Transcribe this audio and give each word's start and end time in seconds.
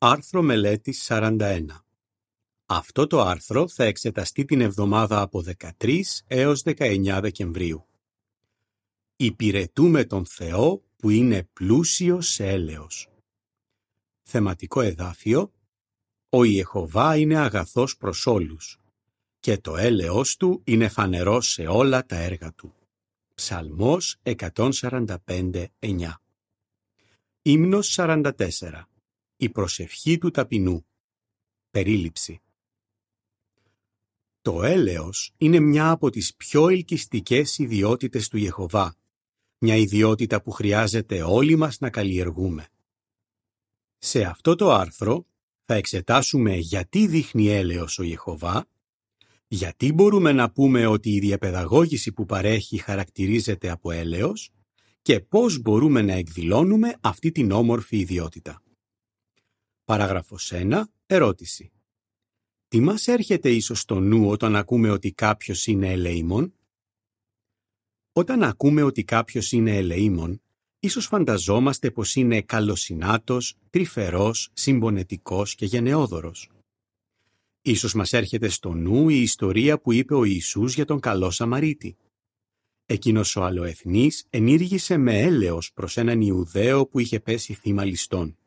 Άρθρο 0.00 0.42
μελέτης 0.42 1.06
41. 1.08 1.64
Αυτό 2.66 3.06
το 3.06 3.20
άρθρο 3.20 3.68
θα 3.68 3.84
εξεταστεί 3.84 4.44
την 4.44 4.60
εβδομάδα 4.60 5.20
από 5.20 5.44
13 5.80 6.00
έως 6.26 6.62
19 6.64 7.18
Δεκεμβρίου. 7.20 7.86
Υπηρετούμε 9.16 10.04
τον 10.04 10.26
Θεό 10.26 10.82
που 10.96 11.10
είναι 11.10 11.48
πλούσιος 11.52 12.28
σε 12.28 12.48
έλεος. 12.48 13.08
Θεματικό 14.22 14.80
εδάφιο 14.80 15.52
Ο 16.28 16.44
Ιεχωβά 16.44 17.16
είναι 17.16 17.38
αγαθός 17.38 17.96
προς 17.96 18.26
όλους 18.26 18.78
και 19.40 19.58
το 19.58 19.76
έλεος 19.76 20.36
του 20.36 20.62
είναι 20.64 20.88
φανερό 20.88 21.40
σε 21.40 21.66
όλα 21.66 22.06
τα 22.06 22.16
έργα 22.16 22.52
του. 22.52 22.74
Ψαλμός 23.34 24.16
145.9 24.22 25.66
Ύμνος 27.42 27.98
44 27.98 28.87
Η 29.40 29.48
προσευχή 29.48 30.18
του 30.18 30.30
ταπεινού 30.30 30.86
Περίληψη 31.70 32.40
Το 34.42 34.62
έλεος 34.62 35.34
είναι 35.36 35.60
μια 35.60 35.90
από 35.90 36.10
τις 36.10 36.34
πιο 36.34 36.68
ελκυστικές 36.68 37.58
ιδιότητες 37.58 38.28
του 38.28 38.36
Ιεχωβά, 38.36 38.96
μια 39.58 39.76
ιδιότητα 39.76 40.42
που 40.42 40.50
χρειάζεται 40.50 41.22
όλοι 41.22 41.56
μας 41.56 41.78
να 41.78 41.90
καλλιεργούμε. 41.90 42.68
Σε 43.98 44.24
αυτό 44.24 44.54
το 44.54 44.72
άρθρο 44.72 45.26
θα 45.64 45.74
εξετάσουμε 45.74 46.56
γιατί 46.56 47.06
δείχνει 47.06 47.48
έλεος 47.48 47.98
ο 47.98 48.02
Ιεχωβά 48.02 48.68
γιατί 49.48 49.92
μπορούμε 49.92 50.32
να 50.32 50.50
πούμε 50.50 50.86
ότι 50.86 51.10
η 51.10 51.20
διαπαιδαγώγηση 51.20 52.12
που 52.12 52.24
παρέχει 52.24 52.78
χαρακτηρίζεται 52.78 53.70
από 53.70 53.90
έλεος 53.90 54.50
και 55.02 55.20
πώς 55.20 55.58
μπορούμε 55.58 56.02
να 56.02 56.12
εκδηλώνουμε 56.12 56.96
αυτή 57.00 57.32
την 57.32 57.50
όμορφη 57.50 57.98
ιδιότητα. 57.98 58.62
Παράγραφος 59.88 60.52
1. 60.54 60.82
Ερώτηση. 61.06 61.72
Τι 62.68 62.80
μας 62.80 63.06
έρχεται 63.08 63.50
ίσως 63.50 63.80
στο 63.80 64.00
νου 64.00 64.28
όταν 64.30 64.56
ακούμε 64.56 64.90
ότι 64.90 65.12
κάποιος 65.12 65.66
είναι 65.66 65.92
ελεήμων; 65.92 66.54
Όταν 68.12 68.42
ακούμε 68.42 68.82
ότι 68.82 69.04
κάποιος 69.04 69.52
είναι 69.52 69.76
ελεήμων, 69.76 70.42
ίσως 70.80 71.06
φανταζόμαστε 71.06 71.90
πως 71.90 72.14
είναι 72.14 72.42
καλοσυνάτος, 72.42 73.56
τρυφερός, 73.70 74.50
συμπονετικός 74.52 75.54
και 75.54 75.66
γενναιόδωρος. 75.66 76.50
Ίσως 77.62 77.94
μας 77.94 78.12
έρχεται 78.12 78.48
στο 78.48 78.72
νου 78.72 79.08
η 79.08 79.22
ιστορία 79.22 79.80
που 79.80 79.92
είπε 79.92 80.14
ο 80.14 80.24
Ιησούς 80.24 80.74
για 80.74 80.84
τον 80.84 81.00
καλό 81.00 81.30
Σαμαρίτη. 81.30 81.96
Εκείνος 82.86 83.36
ο 83.36 83.44
αλλοεθνής 83.44 84.26
ενήργησε 84.30 84.96
με 84.96 85.20
έλεος 85.20 85.72
προς 85.72 85.96
έναν 85.96 86.20
Ιουδαίο 86.20 86.86
που 86.86 86.98
είχε 86.98 87.20
πέσει 87.20 87.54
θύμα 87.54 87.84
ληστών. 87.84 88.38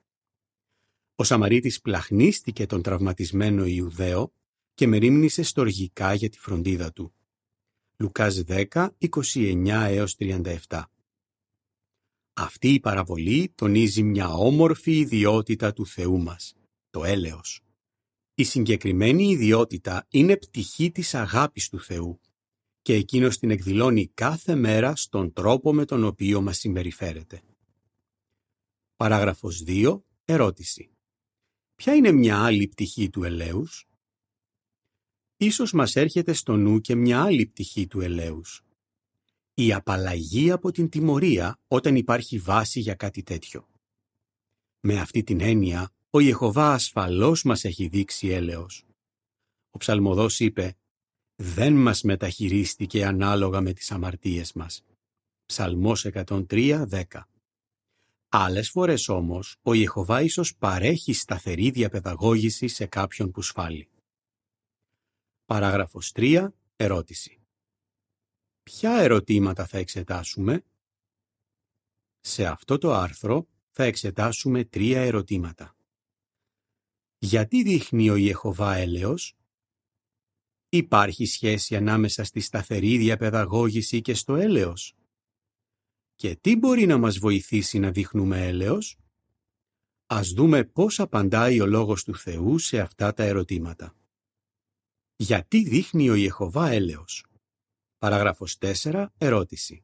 Ο 1.16 1.24
Σαμαρίτης 1.24 1.82
πλαχνίστηκε 1.82 2.66
τον 2.66 2.82
τραυματισμένο 2.82 3.66
Ιουδαίο 3.66 4.34
και 4.74 4.88
μερίμνησε 4.88 5.44
στοργικά 5.44 6.14
για 6.14 6.30
τη 6.30 6.40
φροντίδα 6.40 6.92
του. 6.92 7.14
Λουκάς 7.98 8.44
10, 8.48 8.90
29 8.98 9.86
έως 9.88 10.16
37 10.20 10.84
Αυτή 12.34 12.74
η 12.74 12.80
παραβολή 12.80 13.52
τονίζει 13.56 14.04
μια 14.04 14.30
όμορφη 14.30 14.98
ιδιότητα 14.98 15.74
του 15.74 15.86
Θεού 15.86 16.22
μας, 16.22 16.56
το 16.90 17.04
έλεος. 17.04 17.62
Η 18.36 18.44
συγκεκριμένη 18.44 19.30
ιδιότητα 19.30 20.08
είναι 20.10 20.38
πτυχή 20.38 20.92
της 20.92 21.16
αγάπης 21.16 21.70
του 21.70 21.82
Θεού 21.82 22.20
και 22.82 22.94
εκείνος 22.94 23.38
την 23.38 23.52
εκδηλώνει 23.52 24.08
κάθε 24.08 24.56
μέρα 24.56 24.96
στον 24.96 25.34
τρόπο 25.34 25.74
με 25.74 25.86
τον 25.86 26.04
οποίο 26.04 26.42
μας 26.42 26.58
συμπεριφέρεται. 26.58 27.42
Παράγραφος 28.96 29.64
2. 29.68 30.02
Ερώτηση. 30.26 30.91
Ποια 31.82 31.96
είναι 31.96 32.12
μια 32.12 32.44
άλλη 32.44 32.68
πτυχή 32.68 33.10
του 33.10 33.24
ελέους; 33.24 33.88
Ίσως 35.38 35.72
μας 35.74 35.96
έρχεται 35.96 36.34
στο 36.34 36.58
νου 36.58 36.80
και 36.80 36.96
μια 36.96 37.24
άλλη 37.24 37.46
πτυχή 37.46 37.88
του 37.88 38.02
ελέους. 38.02 38.64
Η 39.54 39.74
απαλλαγή 39.74 40.52
από 40.52 40.72
την 40.72 40.90
τιμωρία 40.90 41.60
όταν 41.68 41.96
υπάρχει 41.96 42.40
βάση 42.40 42.80
για 42.80 42.96
κάτι 42.96 43.24
τέτοιο. 43.24 43.68
Με 44.80 45.00
αυτή 45.00 45.24
την 45.24 45.42
έννοια, 45.42 45.92
ο 46.10 46.20
Ιεχωβά 46.20 46.74
ασφαλώς 46.74 47.44
μας 47.44 47.64
έχει 47.64 47.88
δείξει 47.88 48.28
έλεος. 48.28 48.86
Ο 49.70 49.78
ψαλμοδός 49.78 50.40
είπε 50.40 50.78
«Δεν 51.36 51.74
μας 51.74 52.02
μεταχειρίστηκε 52.02 53.06
ανάλογα 53.06 53.62
με 53.62 53.74
τις 53.74 53.92
αμαρτίες 53.92 54.54
μας». 54.54 54.84
Ψαλμός 55.46 56.06
103, 56.06 56.86
10. 56.86 57.31
Άλλες 58.34 58.70
φορές 58.70 59.08
όμως, 59.08 59.58
ο 59.62 59.74
Ιεχωβά 59.74 60.22
ίσως 60.22 60.56
παρέχει 60.56 61.14
σταθερή 61.14 61.70
διαπαιδαγώγηση 61.70 62.68
σε 62.68 62.86
κάποιον 62.86 63.32
που 63.32 63.42
σφάλει. 63.42 63.90
Παράγραφος 65.46 66.12
3. 66.16 66.48
Ερώτηση. 66.76 67.40
Ποια 68.64 68.92
ερωτήματα 68.92 69.66
θα 69.66 69.78
εξετάσουμε; 69.78 70.66
Σε 72.20 72.46
αυτό 72.46 72.78
το 72.78 72.94
άρθρο 72.94 73.48
θα 73.72 73.84
εξετάσουμε 73.84 74.64
τρία 74.64 75.02
ερωτήματα. 75.02 75.76
Γιατί 77.18 77.64
δείχνει 77.64 78.10
ο 78.10 78.16
Ιεχωβά 78.16 78.76
έλεος; 78.76 79.36
Υπάρχει 80.70 81.26
σχέση 81.26 81.76
ανάμεσα 81.76 82.24
στη 82.24 82.40
σταθερή 82.40 82.98
διαπαιδαγώγηση 82.98 84.02
και 84.02 84.14
στο 84.14 84.36
έλεος; 84.36 84.96
Και 86.22 86.36
τι 86.36 86.56
μπορεί 86.56 86.86
να 86.86 86.98
μας 86.98 87.18
βοηθήσει 87.18 87.80
να 87.80 87.92
δείχνουμε 87.92 88.48
έλεος; 88.48 88.98
Ας 90.06 90.30
δούμε 90.30 90.64
πώς 90.64 91.00
απαντάει 91.00 91.60
ο 91.60 91.66
Λόγος 91.66 92.04
του 92.04 92.16
Θεού 92.16 92.58
σε 92.58 92.80
αυτά 92.80 93.14
τα 93.14 93.24
ερωτήματα. 93.24 93.96
Γιατί 95.16 95.64
δείχνει 95.64 96.10
ο 96.10 96.16
Ιεχωβά 96.16 96.70
έλεος; 96.70 97.26
Παράγραφος 97.98 98.58
4. 98.58 99.14
Ερώτηση. 99.18 99.84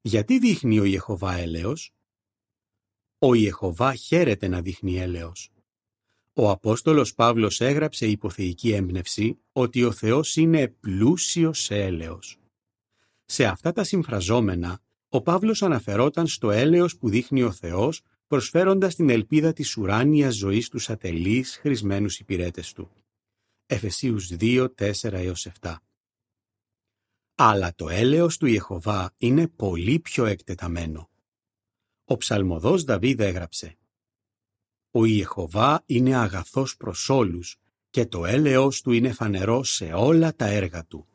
Γιατί 0.00 0.38
δείχνει 0.38 0.78
ο 0.78 0.84
Ιεχωβά 0.84 1.34
έλεος; 1.34 1.94
Ο 3.18 3.34
Ιεχωβά 3.34 3.94
χαίρεται 3.94 4.48
να 4.48 4.60
δείχνει 4.62 4.96
έλεος. 4.96 5.52
Ο 6.32 6.50
Απόστολος 6.50 7.14
Παύλος 7.14 7.60
έγραψε 7.60 8.06
υποθεϊκή 8.06 8.72
έμπνευση 8.72 9.38
ότι 9.52 9.84
ο 9.84 9.92
Θεός 9.92 10.36
είναι 10.36 10.68
πλούσιος 10.68 11.60
σε 11.60 11.82
έλεος. 11.82 12.38
Σε 13.24 13.44
αυτά 13.44 13.72
τα 13.72 13.84
συμφραζόμενα, 13.84 14.83
ο 15.14 15.22
Παύλος 15.22 15.62
αναφερόταν 15.62 16.26
στο 16.26 16.50
έλεος 16.50 16.96
που 16.96 17.08
δείχνει 17.08 17.42
ο 17.42 17.52
Θεός 17.52 18.02
προσφέροντας 18.26 18.94
την 18.94 19.10
ελπίδα 19.10 19.52
της 19.52 19.76
ουράνιας 19.76 20.34
ζωής 20.34 20.68
τους 20.68 20.90
ατελείς 20.90 21.56
χρησμένους 21.56 22.18
υπηρέτες 22.18 22.72
του. 22.72 22.90
Εφεσίους 23.66 24.28
2, 24.28 24.68
4 24.74 25.34
7 25.60 25.76
Αλλά 27.34 27.74
το 27.74 27.88
έλεος 27.88 28.36
του 28.36 28.46
Ιεχωβά 28.46 29.14
είναι 29.16 29.48
πολύ 29.48 29.98
πιο 29.98 30.24
εκτεταμένο. 30.24 31.10
Ο 32.04 32.16
ψαλμοδός 32.16 32.84
Δαβίδ 32.84 33.20
έγραψε 33.20 33.76
ο 34.90 35.04
Ιεχωβά 35.04 35.82
είναι 35.86 36.16
αγαθός 36.16 36.76
προς 36.76 37.08
όλους 37.08 37.56
και 37.90 38.06
το 38.06 38.24
έλεος 38.24 38.80
του 38.80 38.92
είναι 38.92 39.12
φανερό 39.12 39.62
σε 39.64 39.92
όλα 39.92 40.34
τα 40.34 40.46
έργα 40.46 40.84
του. 40.84 41.06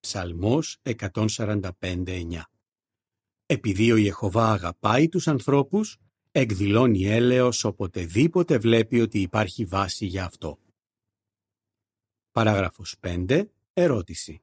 Ψαλμός 0.00 0.78
145.9 0.82 2.51
Επειδή 3.54 3.92
ο 3.92 3.96
Ιεχωβά 3.96 4.52
αγαπάει 4.52 5.08
τους 5.08 5.28
ανθρώπους, 5.28 5.98
εκδηλώνει 6.32 7.04
έλεος 7.06 7.64
οποτεδήποτε 7.64 8.58
βλέπει 8.58 9.00
ότι 9.00 9.20
υπάρχει 9.20 9.64
βάση 9.64 10.06
για 10.06 10.24
αυτό. 10.24 10.58
Παράγραφος 12.30 12.96
5. 13.00 13.44
Ερώτηση. 13.72 14.40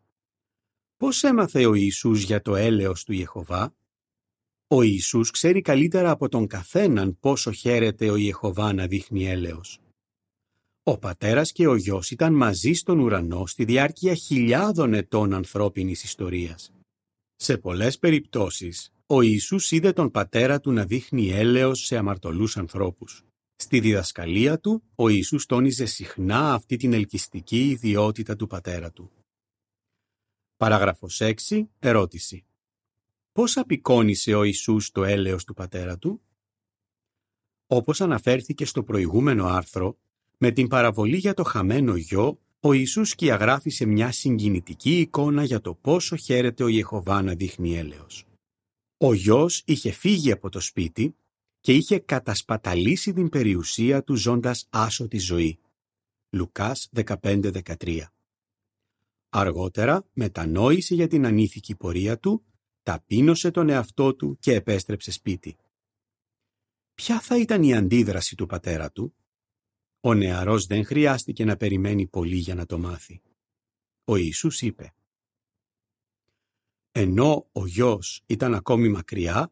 Πώς 0.97 1.23
έμαθε 1.23 1.65
ο 1.65 1.73
Ιησούς 1.73 2.23
για 2.23 2.41
το 2.41 2.55
έλεος 2.55 3.03
του 3.03 3.13
Ιεχωβά; 3.13 3.75
Ο 4.67 4.81
Ιησούς 4.81 5.31
ξέρει 5.31 5.61
καλύτερα 5.61 6.11
από 6.11 6.29
τον 6.29 6.47
καθέναν 6.47 7.19
πόσο 7.19 7.51
χαίρεται 7.51 8.09
ο 8.09 8.15
Ιεχωβά 8.15 8.73
να 8.73 8.87
δείχνει 8.87 9.25
έλεος. 9.25 9.79
Ο 10.83 10.97
πατέρας 10.97 11.51
και 11.51 11.67
ο 11.67 11.75
γιος 11.75 12.11
ήταν 12.11 12.33
μαζί 12.33 12.73
στον 12.73 12.99
ουρανό 12.99 13.45
στη 13.45 13.65
διάρκεια 13.65 14.13
χιλιάδων 14.13 14.93
ετών 14.93 15.33
ανθρώπινης 15.33 16.03
ιστορίας. 16.03 16.71
Σε 17.35 17.57
πολλές 17.57 17.99
περιπτώσεις, 17.99 18.91
ο 19.11 19.21
Ιησούς 19.21 19.71
είδε 19.71 19.93
τον 19.93 20.11
πατέρα 20.11 20.59
του 20.59 20.71
να 20.71 20.85
δείχνει 20.85 21.29
έλεος 21.29 21.85
σε 21.85 21.97
αμαρτωλούς 21.97 22.57
ανθρώπους. 22.57 23.25
Στη 23.55 23.79
διδασκαλία 23.79 24.59
του, 24.59 24.83
ο 24.95 25.09
Ιησούς 25.09 25.45
τόνιζε 25.45 25.85
συχνά 25.85 26.53
αυτή 26.53 26.75
την 26.77 26.93
ελκυστική 26.93 27.69
ιδιότητα 27.69 28.35
του 28.35 28.47
πατέρα 28.47 28.91
του. 28.91 29.11
Παράγραφος 30.57 31.21
6. 31.21 31.69
Ερώτηση. 31.79 32.45
Πώς 33.31 33.57
απεικόνισε 33.57 34.33
ο 34.33 34.43
Ιησούς 34.43 34.91
το 34.91 35.03
έλεος 35.03 35.43
του 35.43 35.53
πατέρα 35.53 35.97
του; 35.97 36.21
Όπως 37.67 38.01
αναφέρθηκε 38.01 38.65
στο 38.65 38.83
προηγούμενο 38.83 39.45
άρθρο, 39.45 39.97
με 40.37 40.51
την 40.51 40.67
παραβολή 40.67 41.17
για 41.17 41.33
το 41.33 41.43
χαμένο 41.43 41.95
γιο, 41.95 42.39
ο 42.59 42.73
Ιησούς 42.73 43.09
σκιαγράφησε 43.09 43.85
μια 43.85 44.11
συγκινητική 44.11 44.99
εικόνα 44.99 45.43
για 45.43 45.61
το 45.61 45.73
πόσο 45.73 46.15
χαίρεται 46.15 46.63
ο 46.63 46.67
Ιεχωβά 46.67 47.21
να 47.21 47.33
δείχνει 47.33 47.77
έλεος. 47.77 48.28
Ο 49.01 49.13
γιος 49.13 49.63
είχε 49.65 49.91
φύγει 49.91 50.31
από 50.31 50.49
το 50.49 50.59
σπίτι 50.59 51.15
και 51.59 51.73
και 51.73 51.73
είχε 51.73 51.99
κατασπαταλήσει 51.99 53.13
την 53.13 53.29
περιουσία 53.29 54.03
του 54.03 54.15
ζώντας 54.15 54.67
άσο 54.69 55.07
ζωή. 55.19 55.59
Λουκάς 56.29 56.89
15-13 56.95 58.01
Αργότερα 59.29 60.05
μετανόησε 60.13 60.95
για 60.95 61.07
την 61.07 61.25
ανήθικη 61.25 61.75
πορεία 61.75 62.19
του, 62.19 62.45
ταπείνωσε 62.83 63.51
τον 63.51 63.69
εαυτό 63.69 64.15
του 64.15 64.37
και 64.39 64.53
επέστρεψε 64.53 65.11
σπίτι. 65.11 65.57
Ποια 66.93 67.19
θα 67.19 67.37
ήταν 67.37 67.63
η 67.63 67.75
αντίδραση 67.75 68.35
του 68.35 68.45
πατέρα 68.45 68.91
του; 68.91 69.13
Ο 69.99 70.13
νεαρός 70.13 70.65
δεν 70.65 70.85
χρειάστηκε 70.85 71.45
να 71.45 71.57
περιμένει 71.57 72.07
πολύ 72.07 72.37
για 72.37 72.55
να 72.55 72.65
το 72.65 72.79
μάθει. 72.79 73.21
Ο 74.03 74.15
Ιησούς 74.15 74.61
είπε 74.61 74.93
«Ενώ 77.01 77.49
ο 77.51 77.65
γιος 77.65 78.23
ήταν 78.25 78.53
ακόμη 78.53 78.89
μακριά, 78.89 79.51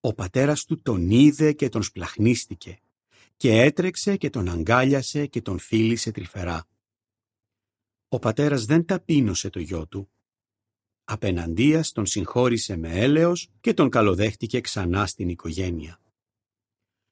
ο 0.00 0.14
πατέρας 0.14 0.64
του 0.64 0.82
τον 0.82 1.10
είδε 1.10 1.52
και 1.52 1.68
τον 1.68 1.82
σπλαχνίστηκε 1.82 2.78
και 3.36 3.60
έτρεξε 3.60 4.16
και 4.16 4.30
τον 4.30 4.48
αγκάλιασε 4.48 5.26
και 5.26 5.42
τον 5.42 5.58
φίλησε 5.58 6.10
τρυφερά. 6.10 6.66
Ο 8.08 8.18
πατέρας 8.18 8.64
δεν 8.64 8.84
ταπείνωσε 8.84 9.50
το 9.50 9.60
γιο 9.60 9.86
του. 9.86 10.10
Απέναντίας 11.04 11.92
τον 11.92 12.06
συγχώρησε 12.06 12.76
με 12.76 12.88
έλεος 12.88 13.48
και 13.60 13.74
τον 13.74 13.88
καλοδέχτηκε 13.88 14.60
ξανά 14.60 15.06
στην 15.06 15.28
οικογένεια. 15.28 16.00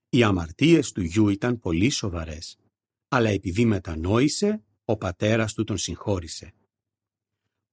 Οι 0.09 0.23
αμαρτίες 0.23 0.93
του 0.93 1.03
γιου 1.03 1.29
ήταν 1.29 1.59
πολύ 1.59 1.91
σοβαρές, 1.91 2.59
αλλά 3.09 3.29
επειδή 3.29 3.65
μετανόησε, 3.65 4.63
ο 4.85 4.97
πατέρας 4.97 5.55
του 5.55 5.65
τον 5.65 5.79
συγχώρησε. 5.79 6.53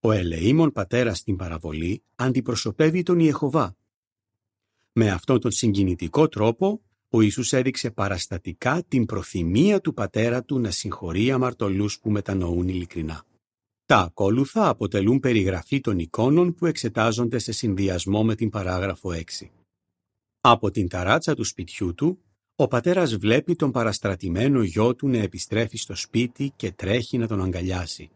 Ο 0.06 0.12
ελεήμων 0.12 0.72
πατέρας 0.72 1.18
στην 1.18 1.36
παραβολή 1.36 2.04
αντιπροσωπεύει 2.16 3.04
τον 3.04 3.20
Ιεχωβά. 3.20 3.76
Με 4.92 5.10
αυτόν 5.12 5.40
τον 5.40 5.52
συγκινητικό 5.52 6.28
τρόπο, 6.28 6.82
ο 7.10 7.22
Ιησούς 7.22 7.54
έδειξε 7.54 7.92
παραστατικά 7.92 8.84
την 8.88 9.06
προθυμία 9.06 9.82
του 9.82 9.94
πατέρα 9.94 10.44
του 10.44 10.60
να 10.60 10.72
συγχωρεί 10.72 11.32
αμαρτωλούς 11.32 12.00
που 12.00 12.12
μετανοούν 12.12 12.68
ειλικρινά. 12.68 13.24
Τα 13.86 13.98
ακόλουθα 13.98 14.70
αποτελούν 14.70 15.20
περιγραφή 15.20 15.82
των 15.82 16.00
εικόνων 16.00 16.54
που 16.54 16.66
εξετάζονται 16.66 17.40
σε 17.40 17.52
συνδυασμό 17.52 18.24
με 18.24 18.36
την 18.36 18.50
παράγραφο 18.50 19.10
6. 19.14 19.22
Από 20.42 20.72
την 20.72 20.88
ταράτσα 20.88 21.34
του 21.36 21.44
σπιτιού 21.44 21.94
του, 21.94 22.20
ο 22.56 22.68
πατέρας 22.68 23.16
βλέπει 23.16 23.56
τον 23.56 23.72
παραστρατημένο 23.72 24.64
γιο 24.64 24.96
του 24.96 25.08
να 25.08 25.18
επιστρέφει 25.18 25.78
στο 25.78 25.96
σπίτι 25.96 26.54
και 26.56 26.72
τρέχει 26.72 27.18
να 27.18 27.28
τον 27.28 27.42
αγκαλιάσει. 27.42 28.10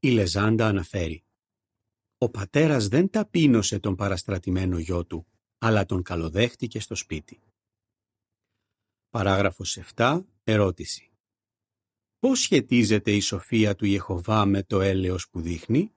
Η 0.00 0.10
Λεζάντα 0.10 0.66
αναφέρει 0.66 1.24
«Ο 2.18 2.28
πατέρας 2.30 2.88
δεν 2.88 3.10
ταπείνωσε 3.10 3.78
τον 3.78 3.94
παραστρατημένο 3.96 4.78
γιο 4.78 5.06
του, 5.06 5.26
αλλά 5.58 5.84
τον 5.84 6.02
καλοδέχτηκε 6.02 6.80
στο 6.80 6.94
σπίτι». 6.94 7.40
Παράγραφος 9.10 9.76
7. 9.76 10.24
Ερώτηση. 10.44 11.10
Πώς 12.18 12.40
σχετίζεται 12.40 13.12
η 13.12 13.20
σοφία 13.20 13.74
του 13.74 13.84
Ιεχωβά 13.84 14.44
με 14.44 14.62
το 14.62 14.80
έλεος 14.80 15.28
που 15.28 15.40
δείχνει; 15.40 15.92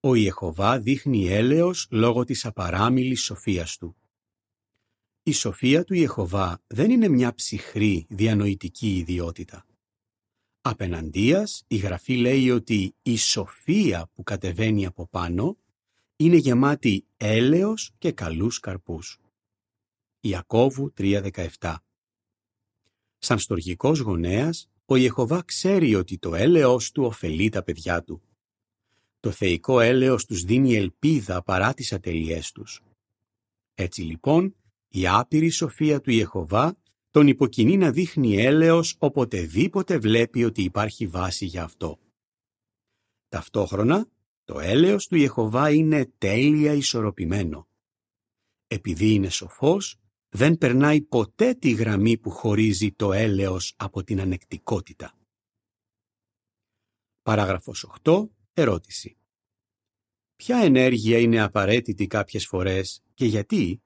Ο 0.00 0.14
Ιεχωβά 0.14 0.80
δείχνει 0.80 1.26
έλεος 1.26 1.88
λόγω 1.90 2.24
της 2.24 2.44
απαράμιλης 2.44 3.22
σοφίας 3.22 3.76
του. 3.76 3.96
Η 5.22 5.32
σοφία 5.32 5.84
του 5.84 5.94
Ιεχωβά 5.94 6.62
δεν 6.66 6.90
είναι 6.90 7.08
μια 7.08 7.34
ψυχρή 7.34 8.06
διανοητική 8.08 8.96
ιδιότητα. 8.96 9.66
Απέναντίας, 10.68 11.64
η 11.66 11.76
Γραφή 11.76 12.16
λέει 12.16 12.50
ότι 12.50 12.94
η 13.02 13.16
σοφία 13.16 14.10
που 14.14 14.22
κατεβαίνει 14.22 14.86
από 14.86 15.06
πάνω 15.06 15.58
είναι 16.16 16.36
γεμάτη 16.36 17.06
έλεος 17.16 17.92
και 17.98 18.12
καλούς 18.12 18.60
καρπούς. 18.60 19.20
Ιακώβου 20.20 20.92
3.17 20.96 21.76
Σαν 23.18 23.38
στοργικός 23.38 23.98
γονέας, 23.98 24.70
ο 24.84 24.96
Ιεχωβά 24.96 25.42
ξέρει 25.42 25.94
ότι 25.94 26.18
το 26.18 26.34
έλεος 26.34 26.92
του 26.92 27.04
ωφελεί 27.04 27.48
τα 27.48 27.62
παιδιά 27.62 28.02
του. 28.02 28.22
Το 29.20 29.30
θεϊκό 29.30 29.80
έλεος 29.80 30.24
τους 30.24 30.42
δίνει 30.42 30.74
ελπίδα 30.74 31.42
παρά 31.42 31.74
τις 31.74 31.92
ατελειές 31.92 32.52
τους. 32.52 32.82
Έτσι 33.74 34.02
λοιπόν, 34.02 34.56
η 34.88 35.06
άπειρη 35.06 35.48
σοφία 35.48 36.00
του 36.00 36.10
Ιεχωβά 36.10 36.76
τον 37.16 37.26
υποκινεί 37.26 37.76
να 37.76 37.90
δείχνει 37.90 38.36
έλεος 38.36 38.96
οποτεδήποτε 38.98 39.98
βλέπει 39.98 40.44
ότι 40.44 40.62
υπάρχει 40.62 41.06
βάση 41.06 41.46
για 41.46 41.62
αυτό. 41.64 41.98
Ταυτόχρονα, 43.28 44.08
το 44.44 44.60
έλεος 44.60 45.06
του 45.06 45.16
Ιεχωβά 45.16 45.70
είναι 45.70 46.12
τέλεια 46.18 46.72
ισορροπημένο. 46.72 47.68
Επειδή 48.66 49.14
είναι 49.14 49.28
σοφός, 49.28 49.96
δεν 50.28 50.58
περνάει 50.58 51.00
ποτέ 51.02 51.54
τη 51.54 51.70
γραμμή 51.70 52.18
που 52.18 52.30
χωρίζει 52.30 52.92
το 52.92 53.12
έλεος 53.12 53.74
από 53.76 54.02
την 54.02 54.20
ανεκτικότητα. 54.20 55.18
Παράγραφος 57.22 57.84
8. 58.02 58.28
Ερώτηση. 58.52 59.16
Ποια 60.36 60.56
ενέργεια 60.56 61.18
είναι 61.18 61.40
απαραίτητη 61.40 62.06
κάποιες 62.06 62.46
φορές 62.46 63.02
και 63.14 63.24
γιατί; 63.24 63.82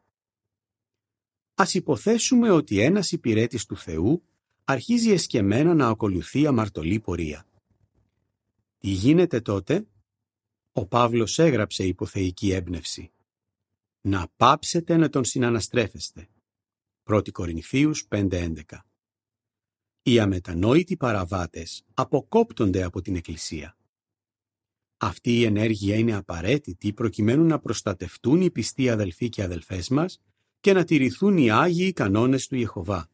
Ας 1.60 1.74
υποθέσουμε 1.74 2.50
ότι 2.50 2.80
ένας 2.80 3.12
υπηρέτης 3.12 3.66
του 3.66 3.76
Θεού 3.76 4.22
αρχίζει 4.64 5.10
εσκεμένα 5.10 5.74
να 5.74 5.88
ακολουθεί 5.88 6.46
αμαρτωλή 6.46 7.00
πορεία. 7.00 7.46
Τι 8.78 8.88
γίνεται 8.88 9.40
τότε; 9.40 9.86
Ο 10.72 10.86
Παύλος 10.86 11.38
έγραψε 11.38 11.84
υποθεϊκή 11.84 12.50
έμπνευση. 12.50 13.10
Να 14.00 14.28
πάψετε 14.36 14.96
να 14.96 15.08
τον 15.08 15.24
συναναστρέφεστε. 15.24 16.28
1 17.04 17.30
Κορινθίους 17.32 18.06
5.11 18.08 18.62
Οι 20.02 20.18
αμετανόητοι 20.18 20.96
παραβάτες 20.96 21.84
αποκόπτονται 21.94 22.82
από 22.82 23.00
την 23.00 23.16
Εκκλησία. 23.16 23.76
Αυτή 24.96 25.38
η 25.38 25.44
ενέργεια 25.44 25.96
είναι 25.96 26.14
απαραίτητη 26.14 26.92
προκειμένου 26.92 27.44
να 27.44 27.58
προστατευτούν 27.58 28.40
οι 28.40 28.50
πιστοί 28.50 28.90
αδελφοί 28.90 29.28
και 29.28 29.42
αδελφές 29.42 29.88
μας 29.88 30.20
και 30.60 30.72
να 30.72 30.84
τηρηθούν 30.84 31.36
οι 31.38 31.50
Άγιοι 31.50 31.92
κανόνες 31.92 32.46
του 32.46 32.56
Ιεχωβά. 32.56 33.10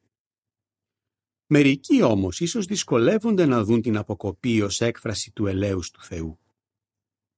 Μερικοί 1.46 2.02
όμως 2.02 2.40
ίσως 2.40 2.66
δυσκολεύονται 2.66 3.46
να 3.46 3.64
δουν 3.64 3.82
την 3.82 3.96
αποκοπή 3.96 4.62
ως 4.62 4.80
έκφραση 4.80 5.32
του 5.32 5.46
ελέους 5.46 5.90
του 5.90 6.02
Θεού. 6.02 6.38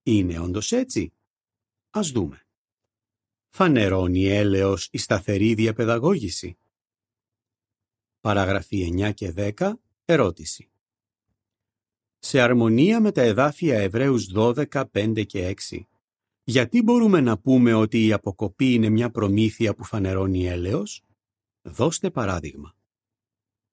Είναι 0.03 0.39
όντως 0.39 0.71
έτσι; 0.71 1.13
Ας 1.89 2.09
δούμε. 2.11 2.45
Φανερώνει 3.49 4.25
έλεος 4.25 4.89
η 4.91 4.97
σταθερή 4.97 5.53
διαπαιδαγώγηση. 5.53 6.57
Παραγραφή 8.21 8.93
9 8.97 9.13
και 9.13 9.33
10. 9.35 9.73
Ερώτηση. 10.05 10.69
Σε 12.19 12.39
αρμονία 12.39 13.01
με 13.01 13.11
τα 13.11 13.21
εδάφια 13.21 13.79
Εβραίους 13.79 14.31
12, 14.35 14.85
5 14.91 15.25
και 15.25 15.55
6, 15.69 15.88
γιατί 16.49 16.81
μπορούμε 16.81 17.21
να 17.21 17.37
πούμε 17.37 17.73
ότι 17.73 18.05
η 18.05 18.13
αποκοπή 18.13 18.73
είναι 18.73 18.89
μια 18.89 19.09
προμήθεια 19.09 19.75
που 19.75 19.83
φανερώνει 19.83 20.47
έλεος; 20.47 21.01
Δώστε 21.61 22.09
παράδειγμα. 22.11 22.75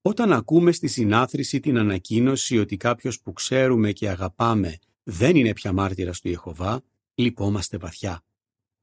Όταν 0.02 0.32
ακούμε 0.32 0.72
στη 0.72 0.86
συνάθρηση 0.86 1.60
την 1.60 1.78
ανακοίνωση 1.78 2.58
ότι 2.58 2.76
κάποιος 2.76 3.20
που 3.20 3.32
ξέρουμε 3.32 3.92
και 3.92 4.08
αγαπάμε 4.08 4.78
δεν 5.02 5.36
είναι 5.36 5.52
πια 5.52 5.72
μάρτυρας 5.72 6.20
του 6.20 6.28
Ιεχωβά, 6.28 6.82
λυπόμαστε 7.14 7.76
βαθιά. 7.76 8.24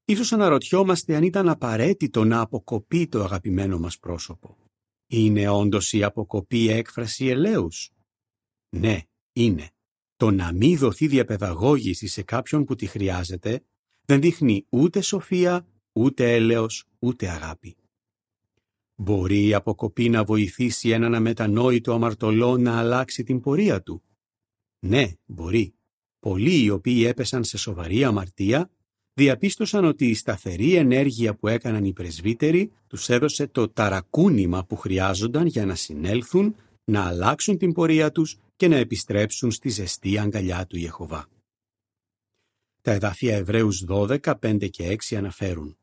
Ίσως 0.06 0.32
αναρωτιόμαστε 0.32 1.16
αν 1.16 1.24
ήταν 1.24 1.50
απαραίτητο 1.50 2.24
να 2.24 2.40
αποκοπεί 2.42 3.08
το 3.08 3.24
αγαπημένο 3.24 3.80
μας 3.80 4.00
πρόσωπο. 4.00 4.58
Είναι 5.08 5.48
όντως 5.48 5.94
η 5.94 6.04
αποκοπή 6.04 6.70
έκφραση 6.70 7.28
ελέους; 7.28 7.92
Ναι, 8.70 9.02
είναι. 9.34 9.70
Το 10.16 10.32
να 10.32 10.54
μην 10.54 10.78
δοθεί 10.78 11.08
διαπαιδαγώγηση 11.08 12.08
σε 12.08 12.24
κάποιον 12.24 12.64
που 12.64 12.76
τη 12.76 12.86
χρειάζεται 12.86 13.64
δεν 14.06 14.22
δείχνει 14.22 14.66
ούτε 14.70 15.02
σοφία, 15.02 15.68
ούτε 15.94 16.34
έλεος, 16.34 16.86
ούτε 17.00 17.30
αγάπη. 17.30 17.76
Μπορεί 18.96 19.48
η 19.48 19.54
αποκοπή 19.54 20.10
να 20.10 20.24
βοηθήσει 20.24 20.90
έναν 20.90 21.16
αμετανόητο 21.16 21.94
αμαρτωλό 21.94 22.58
να 22.58 22.78
αλλάξει 22.78 23.24
την 23.24 23.40
πορεία 23.40 23.82
του. 23.82 24.04
Ναι, 24.80 25.12
μπορεί. 25.26 25.74
Πολλοί 26.20 26.64
οι 26.64 26.70
οποίοι 26.70 27.04
έπεσαν 27.08 27.44
σε 27.44 27.58
σοβαρή 27.58 28.04
αμαρτία 28.04 28.70
διαπίστωσαν 29.14 29.86
ότι 29.86 30.10
η 30.10 30.14
σταθερή 30.14 30.76
ενέργεια 30.76 31.36
που 31.36 31.48
έκαναν 31.48 31.86
οι 31.86 31.94
πρεσβύτεροι 31.94 32.72
τους 32.88 33.10
έδωσε 33.10 33.48
το 33.48 33.70
ταρακούνημα 33.70 34.66
που 34.66 34.76
χρειάζονταν 34.76 35.46
για 35.46 35.66
να 35.66 35.76
συνέλθουν, 35.76 36.56
να 36.84 37.06
αλλάξουν 37.06 37.58
την 37.58 37.74
πορεία 37.74 38.12
τους 38.12 38.38
και 38.56 38.68
να 38.68 38.76
επιστρέψουν 38.76 39.52
στη 39.52 39.70
ζεστή 39.70 40.20
αγκαλιά 40.20 40.66
του 40.66 40.78
Ιεχωβά. 40.78 41.28
Τα 42.84 42.92
εδάφια 42.92 43.36
Εβραίους 43.36 43.84
12, 43.88 44.20
5 44.40 44.70
και 44.70 44.98
6 45.10 45.16
αναφέρουν 45.16 45.78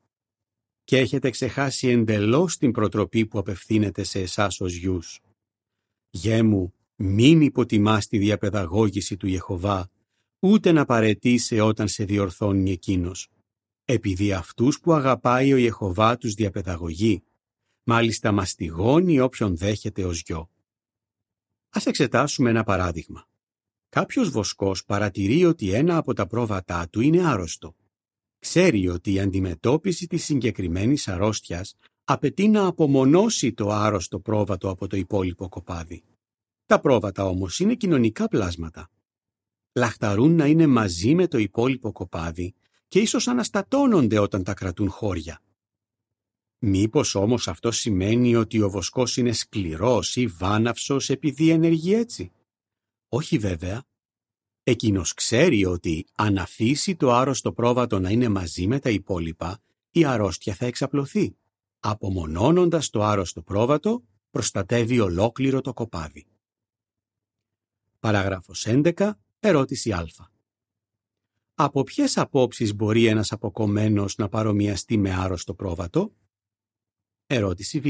«Και 0.84 0.98
έχετε 0.98 1.30
ξεχάσει 1.30 1.88
εντελώς 1.88 2.56
την 2.56 2.72
προτροπή 2.72 3.26
που 3.26 3.38
απευθύνεται 3.38 4.02
σε 4.02 4.20
εσάς 4.20 4.60
ως 4.60 4.74
γιους. 4.74 5.20
Γέ 6.10 6.42
μου, 6.42 6.74
μην 6.96 7.40
υποτιμάς 7.40 8.06
τη 8.06 8.18
διαπαιδαγώγηση 8.18 9.16
του 9.16 9.26
Ιεχωβά, 9.26 9.90
ούτε 10.38 10.72
να 10.72 10.84
παρετήσει 10.84 11.60
όταν 11.60 11.88
σε 11.88 12.04
διορθώνει 12.04 12.70
εκείνος. 12.70 13.28
επειδή 13.84 14.32
αυτούς 14.32 14.80
που 14.80 14.92
αγαπάει 14.92 15.52
ο 15.52 15.56
Ιεχωβά 15.56 16.16
τους 16.16 16.34
διαπαιδαγωγεί, 16.34 17.22
μάλιστα 17.82 18.32
μαστιγώνει 18.32 19.20
όποιον 19.20 19.56
δέχεται 19.56 20.04
ως 20.04 20.22
γιο. 20.26 20.50
Ας 21.68 21.86
εξετάσουμε 21.86 22.50
ένα 22.50 22.64
παράδειγμα. 22.64 23.29
Κάποιος 23.90 24.30
βοσκός 24.30 24.84
παρατηρεί 24.84 25.44
ότι 25.44 25.72
ένα 25.72 25.96
από 25.96 26.14
τα 26.14 26.26
πρόβατά 26.26 26.88
του 26.88 27.00
είναι 27.00 27.26
άρρωστο. 27.26 27.76
Ξέρει 28.38 28.88
ότι 28.88 29.12
η 29.12 29.20
αντιμετώπιση 29.20 30.06
της 30.06 30.24
συγκεκριμένης 30.24 31.08
αρρώστιας 31.08 31.76
απαιτεί 32.04 32.48
να 32.48 32.66
απομονώσει 32.66 33.52
το 33.52 33.70
άρρωστο 33.70 34.20
πρόβατο 34.20 34.68
από 34.68 34.86
το 34.86 34.96
υπόλοιπο 34.96 35.48
κοπάδι. 35.48 36.02
Τα 36.66 36.80
πρόβατα 36.80 37.24
όμως 37.24 37.60
είναι 37.60 37.74
κοινωνικά 37.74 38.28
πλάσματα. 38.28 38.90
Λαχταρούν 39.72 40.34
να 40.34 40.46
είναι 40.46 40.66
μαζί 40.66 41.14
με 41.14 41.26
το 41.26 41.38
υπόλοιπο 41.38 41.92
κοπάδι 41.92 42.54
και 42.88 42.98
ίσως 43.00 43.28
αναστατώνονται 43.28 44.18
όταν 44.18 44.44
τα 44.44 44.54
κρατούν 44.54 44.90
χώρια. 44.90 45.42
Μήπως 46.58 47.14
όμως 47.14 47.48
αυτό 47.48 47.70
σημαίνει 47.70 48.36
ότι 48.36 48.60
ο 48.60 48.70
βοσκός 48.70 49.16
είναι 49.16 49.32
σκληρός 49.32 50.16
ή 50.16 50.26
βάναυσος 50.26 51.10
επειδή 51.10 51.50
ενεργεί 51.50 51.94
έτσι; 51.94 52.32
Όχι 53.12 53.38
βέβαια. 53.38 53.84
Εκείνος 54.62 55.14
ξέρει 55.14 55.64
ότι 55.64 56.06
αν 56.14 56.38
αφήσει 56.38 56.96
το 56.96 57.12
άρρωστο 57.12 57.52
πρόβατο 57.52 58.00
να 58.00 58.10
είναι 58.10 58.28
μαζί 58.28 58.66
με 58.66 58.78
τα 58.78 58.90
υπόλοιπα, 58.90 59.62
η 59.90 60.04
αρρώστια 60.04 60.54
θα 60.54 60.66
εξαπλωθεί. 60.66 61.36
Απομονώνοντας 61.80 62.90
το 62.90 63.02
άρρωστο 63.02 63.42
πρόβατο, 63.42 64.04
προστατεύει 64.30 65.00
ολόκληρο 65.00 65.60
το 65.60 65.72
κοπάδι. 65.72 66.26
Παράγραφος 67.98 68.66
11. 68.66 69.12
Ερώτηση 69.40 69.92
Α. 69.92 70.06
Από 71.54 71.82
ποιες 71.82 72.18
απόψεις 72.18 72.74
μπορεί 72.74 73.06
ένας 73.06 73.32
αποκομμένος 73.32 74.16
να 74.16 74.28
παρομοιαστεί 74.28 74.96
με 74.96 75.14
άρρωστο 75.14 75.54
πρόβατο; 75.54 76.14
Ερώτηση 77.26 77.80
Β. 77.80 77.86